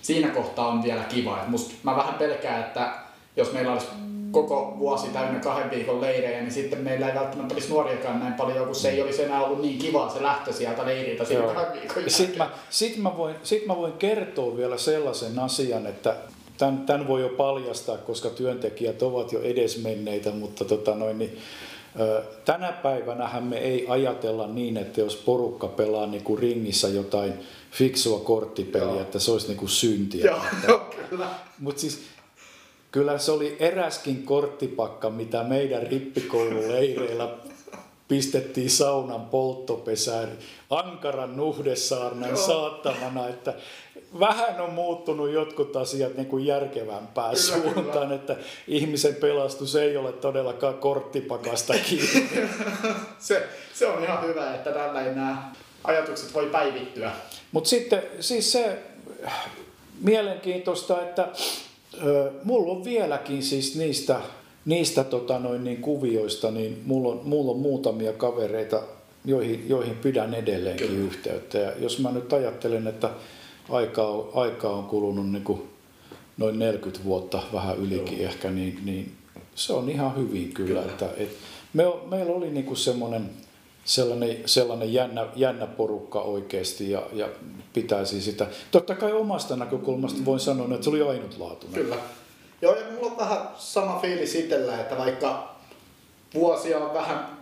siinä 0.02 0.28
kohtaa 0.28 0.68
on 0.68 0.84
vielä 0.84 1.04
kiva. 1.04 1.40
Et 1.42 1.48
musta, 1.48 1.74
mä 1.84 1.96
vähän 1.96 2.14
pelkään, 2.14 2.60
että 2.60 2.94
jos 3.36 3.54
meillä 3.54 3.74
olisi 3.74 3.88
koko 4.32 4.76
vuosi 4.80 5.08
täynnä 5.08 5.40
kahden 5.40 5.72
viikon 5.72 6.02
leirejä, 6.02 6.42
niin 6.42 6.52
sitten 6.52 6.80
meillä 6.80 7.10
ei 7.10 7.16
välttämättä 7.16 7.54
olisi 7.54 7.70
nuoriakaan 7.70 8.20
näin 8.20 8.34
paljon, 8.34 8.66
kun 8.66 8.76
se 8.76 8.90
ei 8.90 9.02
olisi 9.02 9.24
enää 9.24 9.44
ollut 9.44 9.62
niin 9.62 9.80
kiva 9.80 10.10
se 10.10 10.24
lähtö 10.24 10.54
sieltä 10.54 10.86
leiriltä 10.86 11.26
siinä 11.26 11.44
kahden 11.44 11.82
viikon 11.82 12.04
Sitten 12.08 12.38
mä, 12.38 12.50
sit 12.70 12.98
mä, 12.98 13.18
voin, 13.18 13.36
sit 13.44 13.66
mä 13.66 13.78
voin 13.78 13.94
kertoa 13.94 14.58
vielä 14.58 14.78
sellaisen 14.78 15.40
asian, 15.40 15.88
että 15.88 16.16
tämän, 16.58 16.86
tämän 16.86 17.08
voi 17.08 17.22
jo 17.22 17.30
paljastaa, 17.30 17.98
koska 17.98 18.30
työntekijät 18.30 19.02
ovat 19.02 19.32
jo 19.32 19.42
edesmenneitä, 19.42 20.32
mutta 20.32 20.66
tota 20.66 20.96
noin, 20.96 21.20
niin, 21.20 21.38
tänä 22.46 22.72
päivänä 22.72 23.42
me 23.42 23.58
ei 23.58 23.86
ajatella 23.88 24.48
niin, 24.48 24.78
että 24.78 25.02
jos 25.02 25.16
porukka 25.16 25.68
pelaa 25.68 26.08
niin 26.08 26.24
kuin 26.24 26.40
ringissä 26.40 26.88
jotain 26.88 27.34
fiksua 27.72 28.20
korttipeliä, 28.20 28.88
Joo. 28.88 29.02
että 29.02 29.20
se 29.20 29.32
olisi 29.32 29.48
niinku 29.48 29.68
syntiä. 29.68 30.26
Joo, 30.26 30.42
kyllä. 31.10 31.28
Mutta 31.60 31.82
siis 31.82 32.02
kyllä 32.92 33.18
se 33.18 33.32
oli 33.32 33.56
eräskin 33.60 34.24
korttipakka, 34.24 35.10
mitä 35.10 35.44
meidän 35.44 35.88
rippikoululeireillä 35.88 37.30
pistettiin 38.10 38.70
saunan 38.70 39.26
polttopesään 39.26 40.30
ankaran 40.70 41.38
nuhdesaarnan 41.38 42.38
saattamana, 42.38 43.28
että 43.28 43.54
vähän 44.20 44.62
on 44.62 44.74
muuttunut 44.74 45.32
jotkut 45.32 45.76
asiat 45.76 46.16
niin 46.16 46.28
kuin 46.28 46.46
järkevämpään 46.46 47.36
kyllä, 47.36 47.74
suuntaan, 47.74 48.08
kyllä. 48.08 48.16
että 48.16 48.36
ihmisen 48.68 49.16
pelastus 49.16 49.76
ei 49.76 49.98
ole 49.98 50.12
todellakaan 50.12 50.74
korttipakasta 50.74 51.74
kiinni. 51.90 52.30
se, 53.20 53.48
se 53.74 53.88
on 53.88 54.04
ihan 54.04 54.28
hyvä, 54.28 54.56
että 54.56 54.72
tällä 54.72 55.02
nämä 55.02 55.52
ajatukset 55.84 56.34
voi 56.34 56.46
päivittyä. 56.46 57.12
Mutta 57.52 57.70
sitten 57.70 58.04
siis 58.20 58.52
se 58.52 58.80
mielenkiintoista, 60.02 61.02
että 61.02 61.28
ö, 62.04 62.32
mulla 62.44 62.72
on 62.72 62.84
vieläkin 62.84 63.44
siis 63.44 63.76
niistä, 63.76 64.20
niistä 64.70 65.04
tota 65.04 65.40
noin 65.40 65.64
niin 65.64 65.82
kuvioista, 65.82 66.52
niin 66.52 66.82
mulla 66.86 67.10
on, 67.10 67.22
mulla 67.24 67.52
on 67.52 67.60
muutamia 67.60 68.14
kavereita, 68.14 68.82
joihin, 69.26 69.66
joihin 69.70 69.96
pidän 69.96 70.34
edelleenkin 70.34 70.88
Kyllä. 70.88 71.06
yhteyttä. 71.06 71.58
Ja 71.58 71.72
jos 71.80 72.00
mä 72.00 72.12
nyt 72.12 72.34
ajattelen, 72.34 72.88
että 72.88 73.10
aika 73.70 74.08
on, 74.08 74.30
aika 74.34 74.70
on 74.70 74.84
kulunut 74.84 75.32
niin 75.32 75.44
kuin 75.44 75.62
noin 76.38 76.60
40 76.60 77.04
vuotta, 77.04 77.44
vähän 77.54 77.78
ylikin 77.78 78.20
Joo. 78.20 78.30
ehkä, 78.30 78.52
niin, 78.52 78.80
niin 78.86 79.12
se 79.56 79.74
on 79.74 79.90
ihan 79.90 80.16
hyvin 80.16 80.54
kyllä. 80.54 80.68
kyllä. 80.68 80.82
Että, 80.82 81.10
et 81.18 81.30
me, 81.74 81.84
meillä 82.10 82.34
oli 82.34 82.50
niin 82.50 82.66
kuin 82.66 82.78
semmoinen 82.78 83.30
sellainen, 83.86 84.38
sellainen 84.46 84.94
jännä, 84.94 85.28
jännä 85.36 85.68
porukka 85.68 86.22
oikeasti 86.22 86.92
ja, 86.92 87.04
ja 87.14 87.30
pitäisi 87.74 88.22
sitä. 88.22 88.48
Totta 88.72 88.96
kai 88.96 89.14
omasta 89.14 89.56
näkökulmasta 89.56 90.26
voin 90.26 90.40
sanoa, 90.40 90.66
että 90.66 90.84
se 90.84 90.90
oli 90.90 91.02
ainutlaatuinen. 91.02 91.82
Kyllä. 91.82 91.96
Joo, 92.62 92.76
ja 92.76 92.86
mulla 92.92 93.12
on 93.12 93.18
vähän 93.18 93.48
sama 93.58 94.00
fiilis 94.00 94.36
itsellä, 94.36 94.80
että 94.80 94.98
vaikka 94.98 95.56
vuosia 96.34 96.78
on 96.78 96.94
vähän 96.94 97.40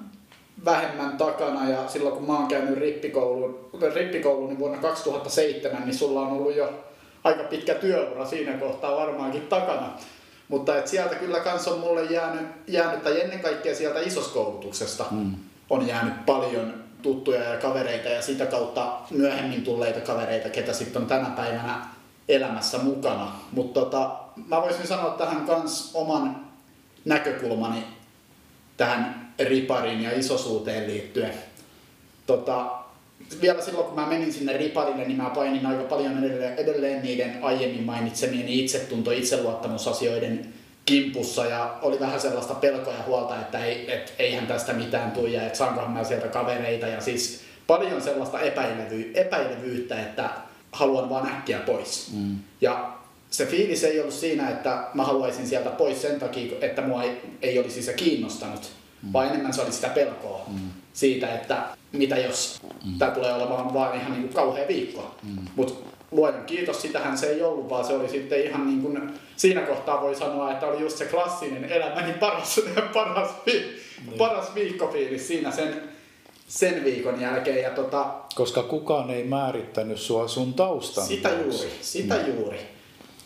vähemmän 0.65 1.17
takana 1.17 1.69
ja 1.69 1.87
silloin 1.87 2.15
kun 2.15 2.27
mä 2.27 2.33
oon 2.33 2.47
käynyt 2.47 2.77
rippikoulun, 2.77 3.69
rippikoulun 3.93 4.49
niin 4.49 4.59
vuonna 4.59 4.77
2007, 4.77 5.81
niin 5.85 5.97
sulla 5.97 6.21
on 6.21 6.31
ollut 6.31 6.55
jo 6.55 6.73
aika 7.23 7.43
pitkä 7.43 7.73
työura 7.73 8.25
siinä 8.25 8.53
kohtaa 8.53 8.95
varmaankin 8.95 9.47
takana. 9.47 9.89
Mutta 10.47 10.77
et 10.77 10.87
sieltä 10.87 11.15
kyllä 11.15 11.39
kans 11.39 11.67
on 11.67 11.79
mulle 11.79 12.03
jäänyt, 12.03 12.47
jäänyt 12.67 13.03
tai 13.03 13.21
ennen 13.21 13.39
kaikkea 13.39 13.75
sieltä 13.75 13.99
isoskoulutuksesta 13.99 15.05
mm. 15.11 15.35
on 15.69 15.87
jäänyt 15.87 16.25
paljon 16.25 16.73
tuttuja 17.01 17.43
ja 17.43 17.57
kavereita 17.57 18.09
ja 18.09 18.21
sitä 18.21 18.45
kautta 18.45 18.97
myöhemmin 19.11 19.63
tulleita 19.63 19.99
kavereita, 19.99 20.49
ketä 20.49 20.73
sitten 20.73 21.01
on 21.01 21.07
tänä 21.07 21.29
päivänä 21.29 21.85
elämässä 22.29 22.77
mukana. 22.77 23.31
Mutta 23.51 23.79
tota, 23.79 24.26
mä 24.47 24.61
voisin 24.61 24.87
sanoa 24.87 25.09
tähän 25.09 25.45
kans 25.45 25.91
oman 25.93 26.47
näkökulmani 27.05 27.83
tähän 28.77 29.31
ripariin 29.39 30.01
ja 30.01 30.19
isosuuteen 30.19 30.87
liittyen. 30.87 31.33
Tota, 32.27 32.65
vielä 33.41 33.61
silloin 33.61 33.85
kun 33.85 33.95
mä 33.95 34.05
menin 34.05 34.33
sinne 34.33 34.57
riparille, 34.57 35.05
niin 35.05 35.17
mä 35.17 35.29
painin 35.29 35.65
aika 35.65 35.83
paljon 35.83 36.23
edelleen, 36.23 36.57
edelleen 36.57 37.03
niiden 37.03 37.39
aiemmin 37.41 37.83
mainitsemieni 37.83 38.59
itsetunto, 38.59 39.11
itseluottamusasioiden 39.11 40.53
kimpussa 40.85 41.45
ja 41.45 41.77
oli 41.81 41.99
vähän 41.99 42.21
sellaista 42.21 42.53
pelkoa 42.53 42.93
ja 42.93 43.03
huolta, 43.07 43.41
että 43.41 43.65
ei, 43.65 43.93
et, 43.93 44.13
eihän 44.19 44.47
tästä 44.47 44.73
mitään 44.73 45.11
tule 45.11 45.29
ja 45.29 45.43
että 45.43 45.57
saankohan 45.57 45.91
mä 45.91 46.03
sieltä 46.03 46.27
kavereita 46.27 46.87
ja 46.87 47.01
siis 47.01 47.41
paljon 47.67 48.01
sellaista 48.01 48.39
epäilevy, 48.39 49.11
epäilevyyttä, 49.13 50.01
että 50.01 50.29
haluan 50.71 51.09
vaan 51.09 51.27
äkkiä 51.27 51.59
pois. 51.59 52.11
Mm. 52.13 52.35
Ja 52.61 52.96
se 53.29 53.45
fiilis 53.45 53.83
ei 53.83 53.99
ollut 53.99 54.13
siinä, 54.13 54.49
että 54.49 54.83
mä 54.93 55.03
haluaisin 55.03 55.47
sieltä 55.47 55.69
pois 55.69 56.01
sen 56.01 56.19
takia, 56.19 56.55
että 56.61 56.81
mua 56.81 57.03
ei, 57.03 57.21
ei 57.41 57.59
olisi 57.59 57.81
se 57.81 57.93
kiinnostanut, 57.93 58.71
mm. 59.03 59.13
vaan 59.13 59.27
enemmän 59.27 59.53
se 59.53 59.61
oli 59.61 59.71
sitä 59.71 59.89
pelkoa 59.89 60.45
mm. 60.47 60.69
siitä, 60.93 61.35
että 61.35 61.63
mitä 61.91 62.17
jos 62.17 62.61
mm. 62.85 62.97
tämä 62.97 63.11
tulee 63.11 63.33
olemaan 63.33 63.73
vaan 63.73 63.95
ihan 63.95 64.11
niin 64.11 64.23
kuin 64.23 64.33
kauhea 64.33 64.67
viikko. 64.67 65.15
Mm. 65.23 65.45
Mutta 65.55 65.73
luojan 66.11 66.45
kiitos, 66.45 66.81
sitähän 66.81 67.17
se 67.17 67.27
ei 67.27 67.41
ollut, 67.41 67.69
vaan 67.69 67.85
se 67.85 67.93
oli 67.93 68.09
sitten 68.09 68.41
ihan 68.41 68.67
niin 68.67 68.81
kuin, 68.81 69.13
siinä 69.35 69.61
kohtaa 69.61 70.01
voi 70.01 70.15
sanoa, 70.15 70.51
että 70.51 70.67
oli 70.67 70.81
just 70.81 70.97
se 70.97 71.05
klassinen 71.05 71.65
elämäni 71.65 72.13
paras, 72.13 72.61
paras, 72.93 73.29
vi, 73.45 73.51
niin. 73.51 74.17
paras 74.17 74.55
viikkofiilis 74.55 75.27
siinä 75.27 75.51
sen, 75.51 75.81
sen 76.47 76.83
viikon 76.83 77.21
jälkeen. 77.21 77.63
Ja 77.63 77.69
tota, 77.69 78.05
Koska 78.35 78.63
kukaan 78.63 79.09
ei 79.09 79.23
määrittänyt 79.23 79.99
sua 79.99 80.27
sun 80.27 80.53
taustan. 80.53 81.05
Sitä 81.05 81.29
juuri, 81.29 81.71
sitä 81.81 82.15
mm. 82.15 82.27
juuri. 82.27 82.76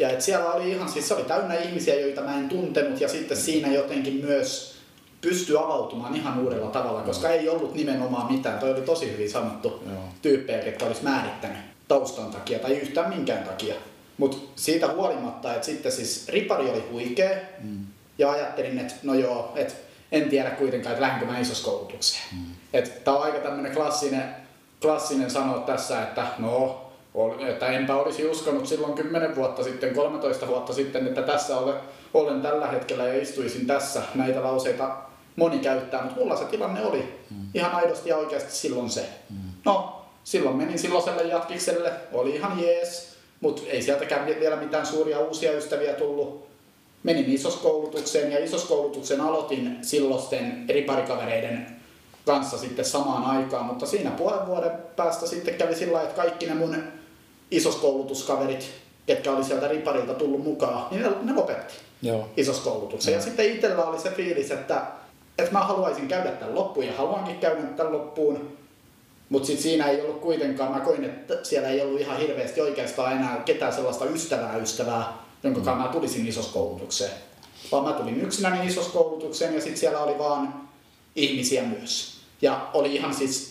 Ja 0.02 0.10
et 0.10 0.22
siellä 0.22 0.52
oli 0.52 0.72
ihan, 0.72 0.90
siis 0.90 1.08
se 1.08 1.14
oli 1.14 1.24
täynnä 1.24 1.56
ihmisiä, 1.56 2.00
joita 2.00 2.22
mä 2.22 2.38
en 2.38 2.50
tuntenut 2.50 3.02
ja 3.02 3.08
sitten 3.08 3.38
siinä 3.38 3.68
jotenkin 3.68 4.14
myös 4.14 4.76
pystyi 5.22 5.58
avautumaan 5.58 6.16
ihan 6.16 6.40
uudella 6.40 6.68
tavalla, 6.68 7.02
koska 7.02 7.30
ei 7.30 7.50
ollut 7.50 7.76
nimenomaan 7.76 8.34
mitään. 8.34 8.60
Toi 8.60 8.72
oli 8.72 8.82
tosi 8.82 9.12
hyvin 9.12 9.30
sanottu 9.30 9.84
Joo. 9.86 10.04
tyyppejä, 10.22 10.66
jotka 10.66 10.86
olisi 10.86 11.04
määrittänyt 11.04 11.58
taustan 11.88 12.32
takia 12.32 12.60
tai 12.60 12.78
yhtään 12.78 13.10
minkään 13.10 13.44
takia. 13.44 13.76
Mutta 14.18 14.38
siitä 14.56 14.88
huolimatta, 14.88 15.54
että 15.54 15.66
sitten 15.66 15.92
siis 15.92 16.28
ripari 16.28 16.70
oli 16.70 16.84
huikea 16.92 17.38
mm. 17.60 17.86
ja 18.18 18.32
ajattelin, 18.32 18.80
että 18.80 18.94
no 19.04 19.14
joo, 19.14 19.52
että 19.56 19.74
en 20.12 20.30
tiedä 20.30 20.50
kuitenkaan, 20.50 20.94
että 20.94 21.02
lähdenkö 21.02 21.34
mä 21.34 21.40
isoskoulutukseen. 21.40 22.24
Mm. 22.32 22.84
Tää 23.04 23.14
on 23.14 23.24
aika 23.24 23.40
tämmönen 23.40 23.72
klassinen, 23.72 24.36
klassinen 24.82 25.32
sanoa 25.32 25.60
tässä, 25.60 26.04
että 26.04 26.28
no, 26.40 26.81
että 27.48 27.68
enpä 27.68 27.96
olisi 27.96 28.26
uskonut 28.26 28.68
silloin 28.68 28.94
10 28.94 29.36
vuotta 29.36 29.64
sitten, 29.64 29.96
13 29.96 30.48
vuotta 30.48 30.74
sitten, 30.74 31.08
että 31.08 31.22
tässä 31.22 31.58
olen, 31.58 31.76
olen 32.14 32.42
tällä 32.42 32.68
hetkellä 32.68 33.08
ja 33.08 33.22
istuisin 33.22 33.68
tässä. 33.68 34.02
Näitä 34.16 34.44
lauseita 34.44 34.98
moni 35.36 35.60
käyttää, 35.60 36.02
mutta 36.04 36.20
mulla 36.20 36.36
se 36.36 36.46
tilanne 36.46 36.86
oli 36.86 37.24
mm. 37.30 37.38
ihan 37.54 37.72
aidosti 37.72 38.10
ja 38.10 38.18
oikeasti 38.18 38.52
silloin 38.52 38.90
se. 38.90 39.10
Mm. 39.30 39.38
No, 39.66 40.06
silloin 40.24 40.56
menin 40.56 40.80
silloiselle 40.80 41.24
jatkikselle, 41.24 41.92
oli 42.14 42.36
ihan 42.36 42.60
jees, 42.60 43.16
mutta 43.42 43.62
ei 43.68 43.82
sieltäkään 43.82 44.26
vielä 44.26 44.56
mitään 44.56 44.86
suuria 44.86 45.20
uusia 45.20 45.52
ystäviä 45.52 45.94
tullut. 45.94 46.48
Menin 47.04 47.30
isoskoulutukseen 47.30 48.32
ja 48.32 48.44
isoskoulutuksen 48.44 49.22
aloitin 49.22 49.78
silloisten 49.82 50.66
riparikavereiden 50.70 51.82
kanssa 52.26 52.58
sitten 52.58 52.86
samaan 52.86 53.24
aikaan, 53.24 53.66
mutta 53.66 53.86
siinä 53.86 54.12
puolen 54.12 54.48
vuoden 54.48 54.72
päästä 54.96 55.28
sitten 55.28 55.54
kävi 55.54 55.76
sillä 55.76 56.02
että 56.02 56.22
kaikki 56.22 56.46
ne 56.46 56.54
mun 56.54 56.76
isoskoulutuskaverit, 57.52 58.72
ketkä 59.06 59.32
oli 59.32 59.44
sieltä 59.44 59.68
riparilta 59.68 60.14
tullut 60.14 60.44
mukaan, 60.44 60.88
niin 60.92 61.04
ne, 61.04 61.10
ne 61.22 61.34
lopetti 61.34 61.74
Joo. 62.02 62.30
isoskoulutuksen. 62.38 63.14
Ja 63.14 63.22
sitten 63.22 63.52
itsellä 63.52 63.86
oli 63.86 64.00
se 64.00 64.10
fiilis, 64.12 64.52
että, 64.52 64.82
että 65.38 65.52
mä 65.52 65.60
haluaisin 65.60 66.08
käydä 66.08 66.32
tämän 66.32 66.56
loppuun 66.56 66.86
ja 66.86 66.94
haluankin 66.98 67.40
käydä 67.40 67.62
tämän 67.62 67.94
loppuun, 67.94 68.58
mutta 69.30 69.48
sitten 69.48 69.64
siinä 69.64 69.88
ei 69.88 70.02
ollut 70.02 70.22
kuitenkaan, 70.22 70.72
mä 70.72 70.80
koin, 70.80 71.04
että 71.04 71.38
siellä 71.44 71.70
ei 71.70 71.82
ollut 71.82 72.02
ihan 72.02 72.18
hirveästi 72.18 72.62
oikeastaan 72.62 73.14
enää 73.14 73.42
ketään 73.46 73.74
sellaista 73.74 74.06
ystävää 74.06 74.58
ystävää, 74.58 75.14
jonka 75.44 75.76
mm. 75.76 75.82
mä 75.82 75.90
tulisin 75.92 76.28
isoskoulutukseen. 76.28 77.12
Vaan 77.72 77.84
mä 77.84 77.94
tulin 77.94 78.22
yksinäni 78.22 78.68
isoskoulutukseen 78.68 79.54
ja 79.54 79.62
sitten 79.62 79.80
siellä 79.80 80.00
oli 80.00 80.18
vaan 80.18 80.70
ihmisiä 81.16 81.64
myös. 81.64 82.18
Ja 82.42 82.68
oli 82.74 82.96
ihan 82.96 83.14
siis, 83.14 83.51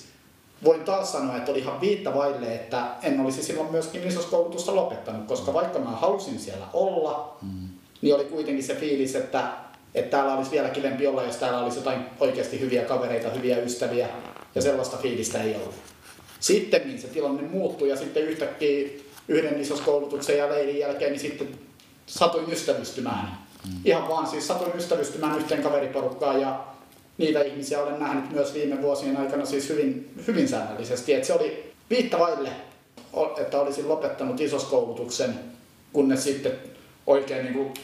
voin 0.64 0.85
taas 0.85 1.12
sanoa, 1.12 1.37
että 1.37 1.51
oli 1.51 1.59
ihan 1.59 1.81
viitta 1.81 2.14
vaille, 2.14 2.55
että 2.55 2.87
en 3.03 3.20
olisi 3.20 3.42
silloin 3.42 3.70
myöskin 3.70 4.09
isoskoulutusta 4.09 4.75
lopettanut, 4.75 5.27
koska 5.27 5.55
vaikka 5.55 5.79
mä 5.79 5.90
halusin 5.90 6.38
siellä 6.38 6.66
olla, 6.73 7.37
mm. 7.42 7.68
niin 8.03 8.14
oli 8.14 8.25
kuitenkin 8.25 8.64
se 8.64 8.75
fiilis, 8.75 9.14
että, 9.14 9.53
että 9.94 10.11
täällä 10.11 10.35
olisi 10.35 10.51
vielä 10.51 10.68
kivempi 10.68 11.07
olla, 11.07 11.23
jos 11.23 11.37
täällä 11.37 11.61
olisi 11.61 11.79
jotain 11.79 12.05
oikeasti 12.20 12.61
hyviä 12.61 12.85
kavereita, 12.85 13.31
hyviä 13.31 13.59
ystäviä, 13.59 14.09
ja 14.55 14.62
sellaista 14.62 14.96
fiilistä 14.96 15.42
ei 15.42 15.55
ollut. 15.55 15.75
Sitten 16.40 16.99
se 16.99 17.09
tilanne 17.09 17.42
muuttui 17.42 17.88
ja 17.88 17.96
sitten 17.96 18.23
yhtäkkiä 18.23 18.88
yhden 19.29 19.61
isoskoulutuksen 19.61 20.38
ja 20.38 20.49
leirin 20.49 20.79
jälkeen 20.79 21.12
niin 21.12 21.20
sitten 21.20 21.49
satuin 22.07 22.53
ystävystymään. 22.53 23.38
Mm. 23.66 23.73
Ihan 23.85 24.09
vaan 24.09 24.27
siis 24.27 24.46
satuin 24.46 24.77
ystävystymään 24.77 25.38
yhteen 25.38 25.62
kaveriporukkaan 25.62 26.40
ja 26.40 26.64
niitä 27.18 27.40
ihmisiä 27.40 27.83
olen 27.83 28.01
nähnyt 28.01 28.31
myös 28.31 28.55
viime 28.55 28.83
vuosien 28.83 29.16
aikana 29.16 29.44
siis 29.44 29.68
hyvin, 29.68 30.11
hyvin 30.27 30.49
säännöllisesti. 30.49 31.14
Et 31.14 31.25
se 31.25 31.33
oli 31.33 31.73
viittavaille, 31.90 32.51
että 33.40 33.61
olisin 33.61 33.88
lopettanut 33.88 34.40
isoskoulutuksen, 34.40 35.35
kunnes 35.92 36.25
sitten 36.25 36.53
oikein 37.07 37.44
niin 37.44 37.55
kuin 37.55 37.75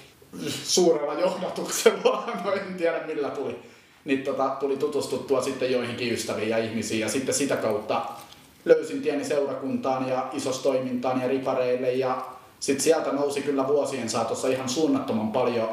suurella 0.65 1.21
johdatuksella, 1.21 2.33
no 2.45 2.53
en 2.53 2.75
tiedä 2.79 3.07
millä 3.07 3.31
tuli, 3.31 3.59
niin 4.05 4.23
tota, 4.23 4.49
tuli 4.49 4.77
tutustuttua 4.77 5.43
sitten 5.43 5.73
joihinkin 5.73 6.13
ystäviin 6.13 6.49
ja 6.49 6.59
ihmisiin. 6.59 7.01
Ja 7.01 7.09
sitten 7.09 7.35
sitä 7.35 7.57
kautta 7.57 8.07
löysin 8.65 9.03
tieni 9.03 9.25
seurakuntaan 9.25 10.09
ja 10.09 10.29
isostoimintaan 10.33 11.21
ja 11.21 11.29
ripareille. 11.29 11.93
Ja 11.93 12.27
sitten 12.61 12.85
sieltä 12.85 13.13
nousi 13.13 13.43
kyllä 13.43 13.69
vuosien 13.69 14.11
saatossa 14.11 14.49
ihan 14.49 14.69
suunnattoman 14.69 15.33
paljon 15.33 15.69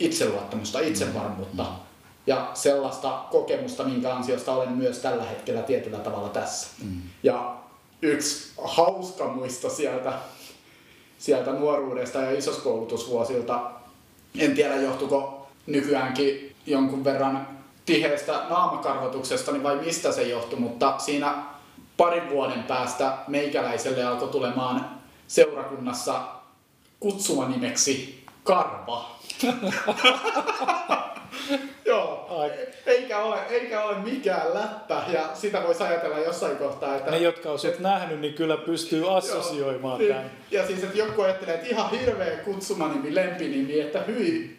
itseluottamusta, 0.00 0.80
itsevarmuutta 0.80 1.66
ja 2.30 2.50
sellaista 2.54 3.24
kokemusta, 3.30 3.84
minkä 3.84 4.14
ansiosta 4.14 4.52
olen 4.52 4.72
myös 4.72 4.98
tällä 4.98 5.24
hetkellä 5.24 5.62
tietyllä 5.62 5.98
tavalla 5.98 6.28
tässä. 6.28 6.68
Mm. 6.82 7.02
Ja 7.22 7.56
yksi 8.02 8.52
hauska 8.64 9.28
muisto 9.28 9.70
sieltä, 9.70 10.12
sieltä 11.18 11.52
nuoruudesta 11.52 12.18
ja 12.18 12.38
isoskoulutusvuosilta, 12.38 13.70
en 14.38 14.54
tiedä 14.54 14.76
johtuko 14.76 15.48
nykyäänkin 15.66 16.56
jonkun 16.66 17.04
verran 17.04 17.48
tiheästä 17.86 18.32
naamakarvotuksesta 18.32 19.52
niin 19.52 19.62
vai 19.62 19.76
mistä 19.76 20.12
se 20.12 20.22
johtui, 20.22 20.58
mutta 20.58 20.98
siinä 20.98 21.34
parin 21.96 22.30
vuoden 22.30 22.62
päästä 22.62 23.18
meikäläiselle 23.28 24.04
alkoi 24.04 24.28
tulemaan 24.28 24.90
seurakunnassa 25.28 26.22
kutsuma 27.00 27.48
nimeksi 27.48 28.24
Karva. 28.44 29.10
Joo, 31.90 32.26
Ai. 32.30 32.50
eikä 32.86 33.18
ole, 33.18 33.38
eikä 33.50 33.82
ole 33.82 33.96
mikään 33.98 34.54
läppä 34.54 35.02
ja 35.12 35.30
sitä 35.34 35.62
voisi 35.62 35.82
ajatella 35.82 36.18
jossain 36.18 36.56
kohtaa, 36.56 36.96
että... 36.96 37.10
Ne, 37.10 37.18
jotka 37.18 37.50
olet 37.50 37.78
nähnyt, 37.78 38.20
niin 38.20 38.34
kyllä 38.34 38.56
pystyy 38.56 39.16
assosioimaan 39.16 40.00
Joo, 40.00 40.08
tämän. 40.08 40.22
niin. 40.22 40.32
Ja 40.50 40.66
siis, 40.66 40.84
että 40.84 40.98
joku 40.98 41.22
ajattelee, 41.22 41.54
että 41.54 41.68
ihan 41.68 41.90
hirveä 41.90 42.36
kutsumanimi, 42.36 43.14
lempinimi, 43.14 43.80
että 43.80 44.00
hyi, 44.00 44.56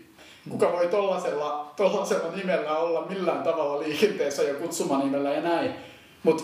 kuka 0.49 0.71
voi 0.71 0.87
tollasella, 0.87 1.73
tollasella 1.75 2.31
nimellä 2.35 2.77
olla 2.77 3.05
millään 3.09 3.43
tavalla 3.43 3.79
liikenteessä 3.79 4.43
ja 4.43 4.53
kutsumanimellä 4.53 5.31
ja 5.31 5.41
näin. 5.41 5.75
Mutta 6.23 6.43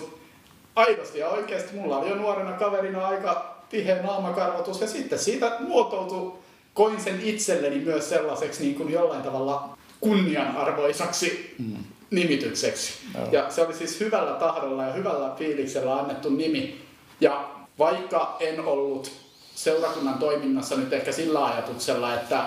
aidosti 0.76 1.20
ja 1.20 1.30
oikeasti 1.30 1.76
mulla 1.76 1.98
oli 1.98 2.10
jo 2.10 2.16
nuorena 2.16 2.52
kaverina 2.52 3.08
aika 3.08 3.56
tiheä 3.70 4.02
naamakarvotus 4.02 4.82
ja 4.82 4.88
sitten 4.88 5.20
siitä 5.20 5.56
muotoutui, 5.60 6.34
koin 6.74 7.02
sen 7.02 7.22
itselleni 7.22 7.80
myös 7.80 8.10
sellaiseksi 8.10 8.64
niin 8.64 8.76
kuin 8.76 8.92
jollain 8.92 9.22
tavalla 9.22 9.77
kunnianarvoisaksi 10.02 11.56
Mm. 11.60 11.76
nimitykseksi. 12.12 12.94
Joo. 13.16 13.28
Ja 13.32 13.50
se 13.50 13.62
oli 13.62 13.74
siis 13.74 14.00
hyvällä 14.00 14.32
tahdolla 14.32 14.84
ja 14.84 14.94
hyvällä 14.94 15.36
fiiliksellä 15.38 15.96
annettu 15.96 16.30
nimi. 16.30 16.82
Ja 17.22 17.50
vaikka 17.80 18.38
en 18.40 18.60
ollut 18.66 19.12
seurakunnan 19.56 20.18
toiminnassa 20.20 20.76
nyt 20.76 20.94
ehkä 20.94 21.12
sillä 21.12 21.46
ajatuksella, 21.46 22.14
että 22.14 22.46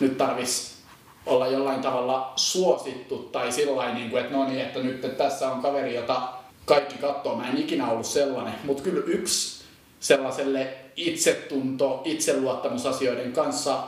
nyt 0.00 0.18
tarvis 0.18 0.78
olla 1.26 1.46
jollain 1.46 1.80
tavalla 1.80 2.32
suosittu 2.36 3.18
tai 3.18 3.52
sillä 3.52 3.94
niin 3.94 4.10
kuin, 4.10 4.22
että 4.22 4.36
no 4.36 4.48
niin, 4.48 4.60
että 4.60 4.78
nyt 4.80 5.04
että 5.04 5.24
tässä 5.24 5.50
on 5.50 5.62
kaveri, 5.62 5.94
jota 5.94 6.28
kaikki 6.64 6.98
katsoo. 6.98 7.36
Mä 7.36 7.48
en 7.48 7.58
ikinä 7.58 7.90
ollut 7.90 8.06
sellainen, 8.06 8.54
mutta 8.64 8.82
kyllä 8.82 9.02
yksi 9.06 9.64
sellaiselle 10.00 10.74
itsetunto, 10.96 12.02
itseluottamusasioiden 12.04 13.32
kanssa 13.32 13.78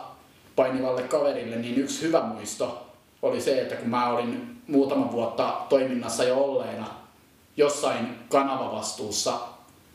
painivalle 0.56 1.02
kaverille, 1.02 1.56
niin 1.56 1.78
yksi 1.78 2.02
hyvä 2.02 2.20
muisto 2.20 2.89
oli 3.22 3.40
se, 3.40 3.60
että 3.60 3.76
kun 3.76 3.88
mä 3.88 4.08
olin 4.08 4.62
muutaman 4.66 5.12
vuotta 5.12 5.56
toiminnassa 5.68 6.24
jo 6.24 6.38
olleena 6.38 6.86
jossain 7.56 8.18
kanavavastuussa, 8.28 9.32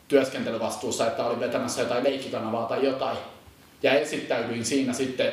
työskentelyvastuussa, 0.08 1.06
että 1.06 1.26
olin 1.26 1.40
vetämässä 1.40 1.82
jotain 1.82 2.04
leikkikanavaa 2.04 2.66
tai 2.66 2.84
jotain, 2.84 3.18
ja 3.82 3.92
esittäydyin 3.92 4.64
siinä 4.64 4.92
sitten 4.92 5.32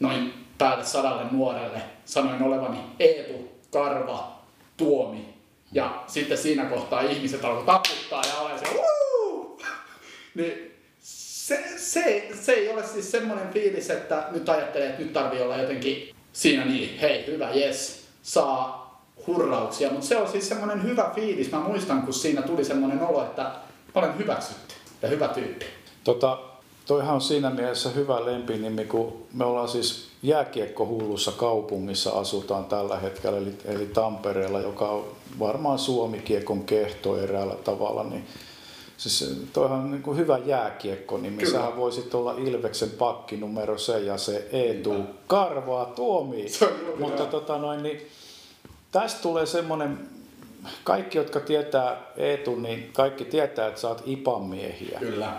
noin 0.00 0.34
päälle 0.58 0.84
sadalle 0.84 1.24
nuorelle. 1.30 1.82
Sanoin 2.04 2.42
olevani 2.42 2.78
Eetu, 2.98 3.52
Karva, 3.70 4.38
Tuomi. 4.76 5.34
Ja 5.72 6.02
sitten 6.06 6.38
siinä 6.38 6.64
kohtaa 6.64 7.00
ihmiset 7.00 7.44
alkoi 7.44 7.66
taputtaa 7.66 8.22
ja 8.26 8.40
olen 8.40 8.58
se! 8.58 8.64
Niin 10.34 10.72
se, 11.00 11.64
se, 11.76 12.28
se 12.34 12.52
ei 12.52 12.68
ole 12.68 12.86
siis 12.86 13.10
semmoinen 13.10 13.52
fiilis, 13.52 13.90
että 13.90 14.24
nyt 14.30 14.48
ajattelee, 14.48 14.88
että 14.88 15.02
nyt 15.02 15.12
tarvii 15.12 15.40
olla 15.40 15.56
jotenkin 15.56 16.13
siinä 16.34 16.64
niin, 16.64 16.98
hei, 16.98 17.26
hyvä, 17.26 17.50
yes, 17.50 18.04
saa 18.22 18.84
hurrauksia. 19.26 19.90
Mutta 19.90 20.06
se 20.06 20.16
on 20.16 20.28
siis 20.28 20.48
semmoinen 20.48 20.82
hyvä 20.82 21.10
fiilis. 21.14 21.52
Mä 21.52 21.60
muistan, 21.60 22.02
kun 22.02 22.14
siinä 22.14 22.42
tuli 22.42 22.64
semmoinen 22.64 23.02
olo, 23.02 23.22
että 23.22 23.50
olen 23.94 24.18
hyväksytty 24.18 24.74
ja 25.02 25.08
hyvä 25.08 25.28
tyyppi. 25.28 25.66
Tota, 26.04 26.38
toihan 26.86 27.14
on 27.14 27.20
siinä 27.20 27.50
mielessä 27.50 27.90
hyvä 27.90 28.24
lempinimi, 28.24 28.84
kun 28.84 29.26
me 29.32 29.44
ollaan 29.44 29.68
siis 29.68 30.08
jääkiekkohullussa 30.22 31.32
kaupungissa 31.32 32.10
asutaan 32.10 32.64
tällä 32.64 32.96
hetkellä, 32.96 33.38
eli, 33.38 33.54
eli 33.64 33.86
Tampereella, 33.86 34.60
joka 34.60 34.88
on 34.88 35.04
varmaan 35.38 35.78
Suomikiekon 35.78 36.64
kehto 36.64 37.18
eräällä 37.18 37.54
tavalla, 37.54 38.04
niin 38.04 38.24
Siis 38.96 39.40
toihan 39.52 39.78
on 39.78 39.90
niin 39.90 40.02
kuin 40.02 40.16
hyvä 40.16 40.38
jääkiekko-nimi. 40.38 41.42
Kyllä. 41.42 41.52
Sähän 41.52 41.76
voisit 41.76 42.14
olla 42.14 42.34
Ilveksen 42.38 42.90
pakki 42.90 43.36
numero 43.36 43.78
se 43.78 43.98
ja 43.98 44.18
se 44.18 44.48
Eetu. 44.52 44.94
Karvaa 45.26 45.84
Tuomi. 45.84 46.46
On 46.62 46.68
Mutta 46.98 47.26
tota 47.26 47.58
noin, 47.58 47.82
niin 47.82 48.00
tästä 48.92 49.22
tulee 49.22 49.46
semmoinen, 49.46 50.08
kaikki 50.84 51.18
jotka 51.18 51.40
tietää 51.40 52.12
Eetu, 52.16 52.54
niin 52.54 52.90
kaikki 52.92 53.24
tietää, 53.24 53.68
että 53.68 53.80
sä 53.80 53.88
oot 53.88 54.02
IPAN 54.06 54.42
miehiä. 54.42 54.98
Kyllä. 54.98 55.32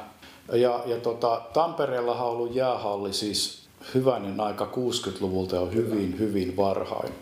Ja, 0.52 0.84
ja 0.86 0.98
tota, 0.98 1.42
Tampereellahan 1.54 2.28
on 2.28 2.34
ollut 2.34 2.56
jäähalli 2.56 3.14
siis 3.14 3.66
hyvänen 3.94 4.40
aika 4.40 4.72
60-luvulta 4.76 5.56
jo 5.56 5.66
hyvin, 5.66 6.20
hyvin 6.20 6.58
varhain. 6.58 7.14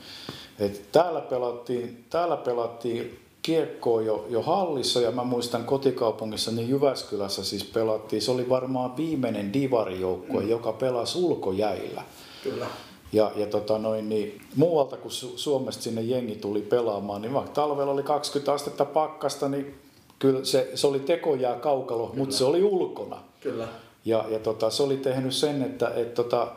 Et 0.59 0.91
täällä, 0.91 1.21
pelattiin, 1.21 2.05
täällä 2.09 2.37
pelattiin 2.37 3.22
kiekkoa 3.43 4.01
jo, 4.01 4.25
jo 4.29 4.41
hallissa 4.41 5.01
ja 5.01 5.11
mä 5.11 5.23
muistan 5.23 5.63
kotikaupungissa, 5.63 6.51
niin 6.51 6.69
Jyväskylässä 6.69 7.43
siis 7.43 7.63
pelattiin. 7.63 8.21
Se 8.21 8.31
oli 8.31 8.49
varmaan 8.49 8.97
viimeinen 8.97 9.53
divarijoukkue, 9.53 10.43
mm. 10.43 10.49
joka 10.49 10.73
pelasi 10.73 11.17
ulkojäillä. 11.17 12.03
Kyllä. 12.43 12.67
Ja, 13.13 13.31
ja 13.35 13.47
tota 13.47 13.77
noin, 13.77 14.09
niin 14.09 14.41
muualta 14.55 14.97
kun 14.97 15.11
Su- 15.11 15.37
Suomesta 15.37 15.83
sinne 15.83 16.01
jengi 16.01 16.35
tuli 16.35 16.61
pelaamaan, 16.61 17.21
niin 17.21 17.33
vaikka 17.33 17.51
talvella 17.51 17.91
oli 17.91 18.03
20 18.03 18.53
astetta 18.53 18.85
pakkasta, 18.85 19.49
niin 19.49 19.75
kyllä 20.19 20.45
se, 20.45 20.71
se 20.75 20.87
oli 20.87 20.99
tekojää 20.99 21.55
kaukalo, 21.55 22.07
kyllä. 22.07 22.19
mutta 22.19 22.35
se 22.35 22.43
oli 22.43 22.63
ulkona. 22.63 23.17
Kyllä. 23.41 23.67
Ja, 24.05 24.25
ja 24.29 24.39
tota, 24.39 24.69
se 24.69 24.83
oli 24.83 24.97
tehnyt 24.97 25.33
sen, 25.33 25.61
että 25.61 25.91
et 25.95 26.13
tota, 26.13 26.47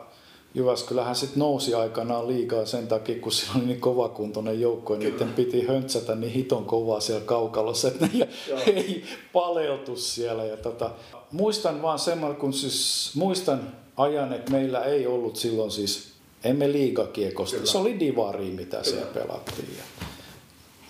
Jyväskylähän 0.57 1.15
sitten 1.15 1.39
nousi 1.39 1.73
aikanaan 1.73 2.27
liigaa 2.27 2.65
sen 2.65 2.87
takia, 2.87 3.19
kun 3.19 3.31
sillä 3.31 3.53
oli 3.55 3.65
niin 3.65 3.79
kovakuntoinen 3.79 4.61
joukko, 4.61 4.93
ja 4.93 4.99
niiden 4.99 5.33
piti 5.33 5.67
höntsätä 5.67 6.15
niin 6.15 6.31
hiton 6.31 6.65
kovaa 6.65 6.99
siellä 6.99 7.25
kaukalossa, 7.25 7.87
että 7.87 8.09
ne 8.13 8.27
ei 8.65 9.03
paleltu 9.33 9.95
siellä. 9.95 10.45
Ja 10.45 10.57
tota, 10.57 10.91
muistan 11.31 11.81
vaan 11.81 11.99
semmoinen, 11.99 12.39
kun 12.39 12.53
siis 12.53 13.11
muistan 13.15 13.71
ajan, 13.97 14.33
että 14.33 14.51
meillä 14.51 14.83
ei 14.83 15.07
ollut 15.07 15.35
silloin 15.35 15.71
siis, 15.71 16.07
emme 16.43 16.71
liigakiekosta, 16.71 17.55
Kyllä. 17.55 17.71
se 17.71 17.77
oli 17.77 17.99
divari, 17.99 18.51
mitä 18.51 18.83
siellä 18.83 19.07
pelattiin. 19.13 19.69
Ja 19.77 19.83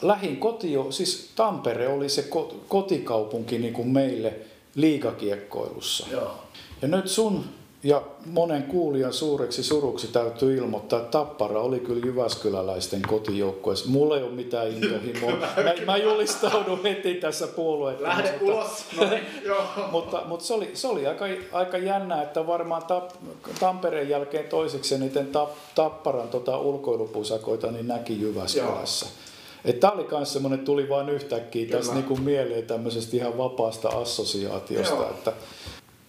lähin 0.02 0.38
koti, 0.38 0.74
siis 0.90 1.30
Tampere 1.36 1.88
oli 1.88 2.10
se 2.10 2.26
ko- 2.30 2.56
kotikaupunki 2.68 3.60
niin 3.60 3.74
kuin 3.74 3.88
meille 3.88 4.34
liigakiekkoilussa. 4.76 6.08
Joo. 6.12 6.32
Ja 6.82 6.88
nyt 6.88 7.08
sun 7.08 7.46
ja 7.88 8.02
monen 8.26 8.64
kuulijan 8.64 9.14
suureksi 9.14 9.64
suruksi 9.64 10.08
täytyy 10.08 10.58
ilmoittaa, 10.58 11.00
että 11.00 11.12
Tappara 11.12 11.60
oli 11.60 11.80
kyllä 11.80 12.06
Jyväskyläläisten 12.06 13.02
kotijoukkueessa. 13.02 13.90
Mulla 13.90 14.18
ei 14.18 14.24
ole 14.24 14.32
mitään 14.32 14.68
intohimoa. 14.68 15.32
Mä, 15.38 15.74
mä 15.86 15.98
julistaudun 15.98 16.84
heti 16.84 17.14
tässä 17.14 17.48
puolueen. 17.48 18.04
Lähde 18.04 18.30
kanssa. 18.30 18.46
ulos. 18.46 18.86
No 18.98 19.10
niin, 19.10 19.26
joo. 19.46 19.64
Mutta, 19.92 20.22
mutta 20.26 20.46
se 20.46 20.54
oli, 20.54 20.72
se 20.74 20.88
oli 20.88 21.08
aika, 21.08 21.26
aika 21.52 21.78
jännää, 21.78 22.24
että 22.24 22.48
varmaan 22.48 22.84
tap, 22.84 23.10
Tampereen 23.60 24.10
jälkeen 24.10 24.46
toiseksi 24.46 24.96
eniten 24.96 25.28
tap, 25.28 25.50
Tapparan 25.76 26.28
tota 26.28 26.58
ulkoilupusakoita 26.58 27.72
niin 27.72 27.88
näki 27.88 28.22
Jyväskylässä. 28.22 29.06
Tämä 29.80 29.94
oli 29.94 30.08
myös 30.12 30.34
semmoinen, 30.34 30.60
tuli 30.60 30.90
vain 30.90 31.10
yhtäkkiä 31.10 31.66
Kyllä. 31.66 31.78
tässä 31.78 31.94
niinku 31.94 32.18
mieleen 32.18 32.64
tämmöisestä 32.64 33.18
ihan 33.18 33.38
vapaasta 33.38 33.90
assosiaatiosta, 33.90 34.96
Joo. 34.96 35.10
että 35.10 35.34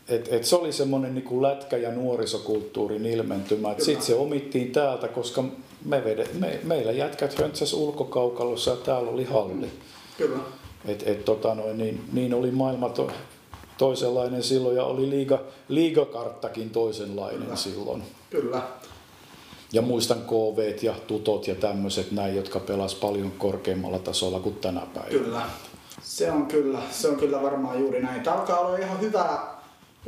et, 0.08 0.28
et 0.32 0.44
se 0.44 0.56
oli 0.56 0.72
semmoinen 0.72 1.14
niinku 1.14 1.42
lätkä- 1.42 1.76
ja 1.76 1.92
nuorisokulttuurin 1.92 3.06
ilmentymä. 3.06 3.74
Sitten 3.78 4.06
se 4.06 4.14
omittiin 4.14 4.72
täältä, 4.72 5.08
koska 5.08 5.44
me 5.84 6.04
vede, 6.04 6.28
me, 6.38 6.60
meillä 6.62 6.92
jätkät 6.92 7.38
höntsäs 7.38 7.72
ulkokaukalossa 7.72 8.70
ja 8.70 8.76
täällä 8.76 9.10
oli 9.10 9.24
halli. 9.24 9.70
Kyllä. 10.18 10.38
Et, 10.84 11.02
et, 11.06 11.24
tota 11.24 11.54
noin, 11.54 11.78
niin, 11.78 12.04
niin 12.12 12.34
oli 12.34 12.50
maailma 12.50 12.88
to, 12.88 13.10
toisenlainen 13.78 14.42
silloin 14.42 14.76
ja 14.76 14.84
oli 14.84 15.10
liiga, 15.10 15.40
liigakarttakin 15.68 16.70
toisenlainen 16.70 17.42
Kyllä. 17.42 17.56
silloin. 17.56 18.02
Kyllä. 18.30 18.62
Ja 19.72 19.82
muistan 19.82 20.20
KV 20.20 20.82
ja 20.82 20.94
tutot 21.06 21.48
ja 21.48 21.54
tämmöiset 21.54 22.12
näin, 22.12 22.36
jotka 22.36 22.60
pelas 22.60 22.94
paljon 22.94 23.30
korkeammalla 23.30 23.98
tasolla 23.98 24.40
kuin 24.40 24.54
tänä 24.54 24.80
päivänä. 24.94 25.10
Kyllä. 25.10 25.42
Se 26.02 26.32
on 26.32 26.46
kyllä, 26.46 26.78
se 26.90 27.08
on 27.08 27.16
kyllä 27.16 27.42
varmaan 27.42 27.80
juuri 27.80 28.02
näin. 28.02 28.22
Tämä 28.22 28.36
alkaa 28.36 28.58
olla 28.58 28.78
ihan 28.78 29.00
hyvää 29.00 29.57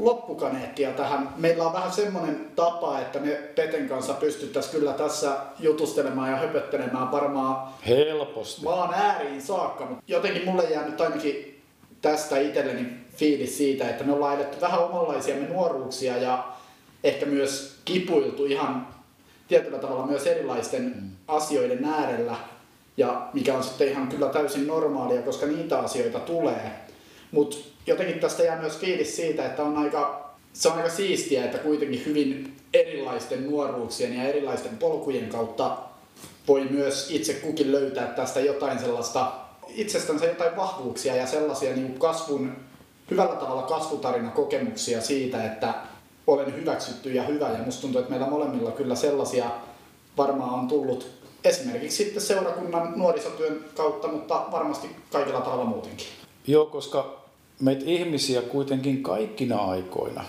loppukaneettia 0.00 0.90
tähän. 0.90 1.28
Meillä 1.36 1.66
on 1.66 1.72
vähän 1.72 1.92
semmoinen 1.92 2.50
tapa, 2.56 3.00
että 3.00 3.18
me 3.18 3.30
Peten 3.30 3.88
kanssa 3.88 4.14
pystyttäisiin 4.14 4.74
kyllä 4.74 4.92
tässä 4.92 5.36
jutustelemaan 5.58 6.30
ja 6.30 6.36
höpöttelemään 6.36 7.12
varmaan 7.12 7.68
Helposti. 7.86 8.62
maan 8.62 8.94
ääriin 8.94 9.42
saakka, 9.42 9.86
mutta 9.86 10.04
jotenkin 10.06 10.44
mulle 10.44 10.64
jää 10.64 10.86
nyt 10.86 11.00
ainakin 11.00 11.62
tästä 12.02 12.38
itselleni 12.38 12.86
fiilis 13.16 13.58
siitä, 13.58 13.88
että 13.88 14.04
me 14.04 14.12
ollaan 14.12 14.36
eletty 14.36 14.60
vähän 14.60 14.80
omanlaisiamme 14.80 15.48
nuoruuksia 15.48 16.16
ja 16.16 16.44
ehkä 17.04 17.26
myös 17.26 17.80
kipuiltu 17.84 18.44
ihan 18.44 18.86
tietyllä 19.48 19.78
tavalla 19.78 20.06
myös 20.06 20.26
erilaisten 20.26 20.82
mm. 20.82 21.10
asioiden 21.28 21.84
äärellä, 21.84 22.36
ja 22.96 23.28
mikä 23.32 23.54
on 23.54 23.64
sitten 23.64 23.88
ihan 23.88 24.08
kyllä 24.08 24.28
täysin 24.28 24.66
normaalia, 24.66 25.22
koska 25.22 25.46
niitä 25.46 25.78
asioita 25.78 26.18
tulee. 26.18 26.70
Mutta 27.30 27.56
jotenkin 27.86 28.20
tästä 28.20 28.42
jää 28.42 28.60
myös 28.60 28.78
fiilis 28.78 29.16
siitä, 29.16 29.46
että 29.46 29.62
on 29.62 29.76
aika, 29.76 30.30
se 30.52 30.68
on 30.68 30.76
aika 30.76 30.90
siistiä, 30.90 31.44
että 31.44 31.58
kuitenkin 31.58 32.02
hyvin 32.06 32.56
erilaisten 32.74 33.50
nuoruuksien 33.50 34.16
ja 34.16 34.22
erilaisten 34.22 34.78
polkujen 34.78 35.28
kautta 35.28 35.76
voi 36.48 36.64
myös 36.70 37.10
itse 37.10 37.34
kukin 37.34 37.72
löytää 37.72 38.06
tästä 38.06 38.40
jotain 38.40 38.78
sellaista 38.78 39.32
itsestänsä 39.68 40.26
jotain 40.26 40.56
vahvuuksia 40.56 41.16
ja 41.16 41.26
sellaisia 41.26 41.76
niin 41.76 41.98
kasvun, 41.98 42.56
hyvällä 43.10 43.36
tavalla 43.36 43.62
kasvutarinakokemuksia 43.62 45.00
siitä, 45.00 45.44
että 45.44 45.74
olen 46.26 46.56
hyväksytty 46.56 47.12
ja 47.12 47.22
hyvä. 47.22 47.48
Ja 47.48 47.64
musta 47.64 47.80
tuntuu, 47.80 47.98
että 48.00 48.10
meillä 48.10 48.30
molemmilla 48.30 48.70
kyllä 48.70 48.94
sellaisia 48.94 49.50
varmaan 50.16 50.60
on 50.60 50.68
tullut 50.68 51.06
esimerkiksi 51.44 52.04
sitten 52.04 52.22
seurakunnan 52.22 52.92
nuorisotyön 52.96 53.64
kautta, 53.74 54.08
mutta 54.08 54.46
varmasti 54.52 54.96
kaikilla 55.12 55.40
tavalla 55.40 55.64
muutenkin. 55.64 56.06
Joo, 56.46 56.66
koska 56.66 57.20
meitä 57.60 57.84
ihmisiä 57.86 58.42
kuitenkin 58.42 59.02
kaikkina 59.02 59.56
aikoina 59.56 60.24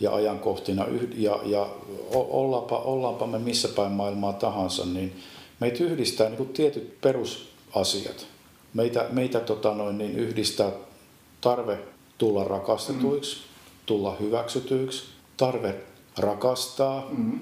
ja 0.00 0.14
ajankohtina 0.14 0.86
ja, 1.16 1.40
ja 1.44 1.68
ollaanpa, 2.12 2.78
ollaanpa 2.78 3.26
me 3.26 3.38
missä 3.38 3.68
päin 3.68 3.92
maailmaa 3.92 4.32
tahansa, 4.32 4.86
niin 4.86 5.12
meitä 5.60 5.84
yhdistää 5.84 6.28
niin 6.28 6.36
kuin 6.36 6.48
tietyt 6.48 7.00
perusasiat. 7.00 8.26
Meitä, 8.74 9.06
meitä 9.12 9.40
tota 9.40 9.74
noin, 9.74 9.98
niin 9.98 10.18
yhdistää 10.18 10.70
tarve 11.40 11.78
tulla 12.18 12.44
rakastetuiksi, 12.44 13.36
mm. 13.36 13.42
tulla 13.86 14.16
hyväksytyiksi, 14.20 15.04
tarve 15.36 15.74
rakastaa, 16.18 17.08
mm. 17.10 17.40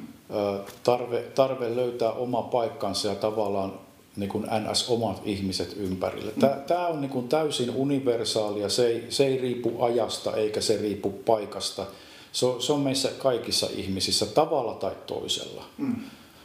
tarve, 0.83 1.23
tarve 1.35 1.77
löytää 1.77 2.13
oma 2.13 2.43
paikkansa 2.43 3.09
ja 3.09 3.15
tavallaan 3.15 3.86
niin 4.17 4.31
kuin 4.31 4.45
NS 4.45 4.89
omat 4.89 5.23
ihmiset 5.25 5.77
ympärille. 5.77 6.33
Tämä 6.67 6.87
on 6.87 7.01
niin 7.01 7.11
kuin 7.11 7.29
täysin 7.29 7.71
universaalia, 7.71 8.69
se 8.69 8.87
ei, 8.87 9.07
se 9.09 9.27
ei 9.27 9.39
riipu 9.39 9.83
ajasta 9.83 10.37
eikä 10.37 10.61
se 10.61 10.77
riipu 10.77 11.11
paikasta. 11.11 11.87
Se 12.33 12.47
on, 12.47 12.63
se 12.63 12.73
on 12.73 12.81
meissä 12.81 13.09
kaikissa 13.19 13.69
ihmisissä 13.77 14.27
tavalla 14.27 14.75
tai 14.75 14.93
toisella. 15.07 15.65
Mm. 15.79 15.97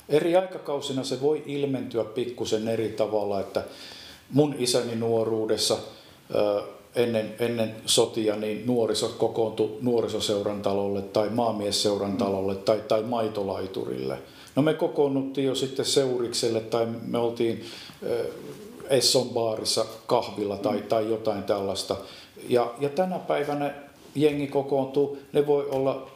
Eri 0.10 0.36
aikakausina 0.36 1.04
se 1.04 1.22
voi 1.22 1.44
ilmentyä 1.46 2.04
pikkusen 2.04 2.68
eri 2.68 2.90
tavalla, 2.90 3.40
että 3.40 3.64
mun 4.32 4.56
isäni 4.58 4.96
nuoruudessa 4.96 5.78
ennen, 6.96 7.36
ennen 7.40 7.76
sotia 7.86 8.36
niin 8.36 8.64
nuoriso 8.66 9.16
kokoontui 9.18 9.78
nuorisoseuran 9.82 10.62
talolle 10.62 11.02
tai 11.02 11.30
maamiesseuran 11.30 12.18
talolle 12.18 12.56
tai, 12.56 12.82
tai 12.88 13.04
maitolaiturille. 13.04 14.18
No 14.56 14.62
me 14.62 14.74
kokoonnuttiin 14.74 15.48
jo 15.48 15.56
sitten 15.56 15.86
seurikselle 15.86 16.60
tai 16.60 16.88
me 17.08 17.18
oltiin 17.18 17.66
Esson 18.90 19.30
baarissa 19.30 19.86
kahvilla 20.06 20.58
tai, 20.58 20.78
mm. 20.78 20.84
tai 20.84 21.10
jotain 21.10 21.44
tällaista. 21.44 21.98
Ja, 22.50 22.74
ja 22.80 22.90
tänä 22.90 23.20
päivänä 23.20 23.74
jengi 24.16 24.48
kokoontuu, 24.48 25.18
ne 25.34 25.48
voi 25.48 25.70
olla 25.70 26.12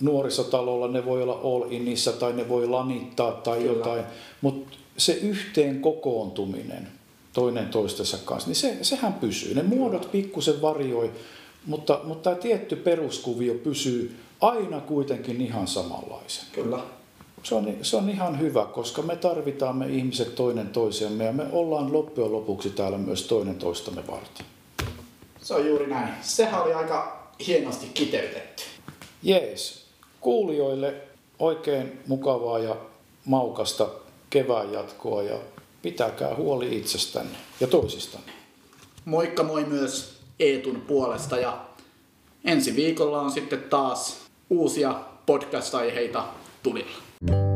nuorisotalolla, 0.00 0.88
ne 0.88 1.04
voi 1.04 1.22
olla 1.22 1.40
all 1.44 1.64
inissä 1.70 2.12
tai 2.12 2.32
ne 2.32 2.48
voi 2.48 2.68
lanittaa 2.68 3.32
tai 3.32 3.58
Kyllä. 3.58 3.72
jotain, 3.72 4.04
mutta 4.40 4.76
se 4.96 5.12
yhteen 5.12 5.80
kokoontuminen 5.80 6.88
toinen 7.32 7.68
toistensa 7.68 8.18
kanssa, 8.24 8.48
niin 8.48 8.56
se, 8.56 8.78
sehän 8.82 9.12
pysyy. 9.12 9.54
Ne 9.54 9.62
muodot 9.62 10.12
pikkusen 10.12 10.62
varjoi, 10.62 11.10
mutta, 11.66 12.00
mutta 12.04 12.30
tämä 12.30 12.42
tietty 12.42 12.76
peruskuvio 12.76 13.54
pysyy 13.54 14.16
aina 14.40 14.80
kuitenkin 14.80 15.40
ihan 15.40 15.66
samanlaisen. 15.66 16.44
Kyllä. 16.52 16.78
Se 17.42 17.54
on, 17.54 17.76
se 17.82 17.96
on 17.96 18.10
ihan 18.10 18.40
hyvä, 18.40 18.64
koska 18.64 19.02
me 19.02 19.16
tarvitaan 19.16 19.76
me 19.76 19.86
ihmiset 19.86 20.34
toinen 20.34 20.68
toisiamme 20.68 21.24
ja 21.24 21.32
me 21.32 21.46
ollaan 21.52 21.92
loppujen 21.92 22.32
lopuksi 22.32 22.70
täällä 22.70 22.98
myös 22.98 23.22
toinen 23.22 23.54
toistamme 23.54 24.06
varten. 24.06 24.46
Se 25.42 25.54
on 25.54 25.66
juuri 25.66 25.86
näin. 25.86 26.14
Sehän 26.22 26.62
oli 26.62 26.72
aika 26.72 27.28
hienosti 27.46 27.86
kiteytetty. 27.94 28.62
Jees. 29.22 29.84
Kuulijoille 30.20 30.94
oikein 31.38 32.00
mukavaa 32.06 32.58
ja 32.58 32.76
maukasta 33.24 33.88
kevään 34.30 34.72
jatkoa 34.72 35.22
ja 35.22 35.38
pitäkää 35.82 36.36
huoli 36.36 36.76
itsestänne 36.76 37.38
ja 37.60 37.66
toisistanne. 37.66 38.32
Moikka 39.04 39.42
moi 39.42 39.64
myös 39.64 40.20
Eetun 40.40 40.80
puolesta 40.80 41.36
ja 41.36 41.64
ensi 42.44 42.76
viikolla 42.76 43.20
on 43.20 43.30
sitten 43.30 43.62
taas 43.62 44.16
uusia 44.50 44.94
podcast-aiheita 45.26 46.24
tulilla. 46.62 47.09
Thank 47.22 47.34
you. 47.34 47.49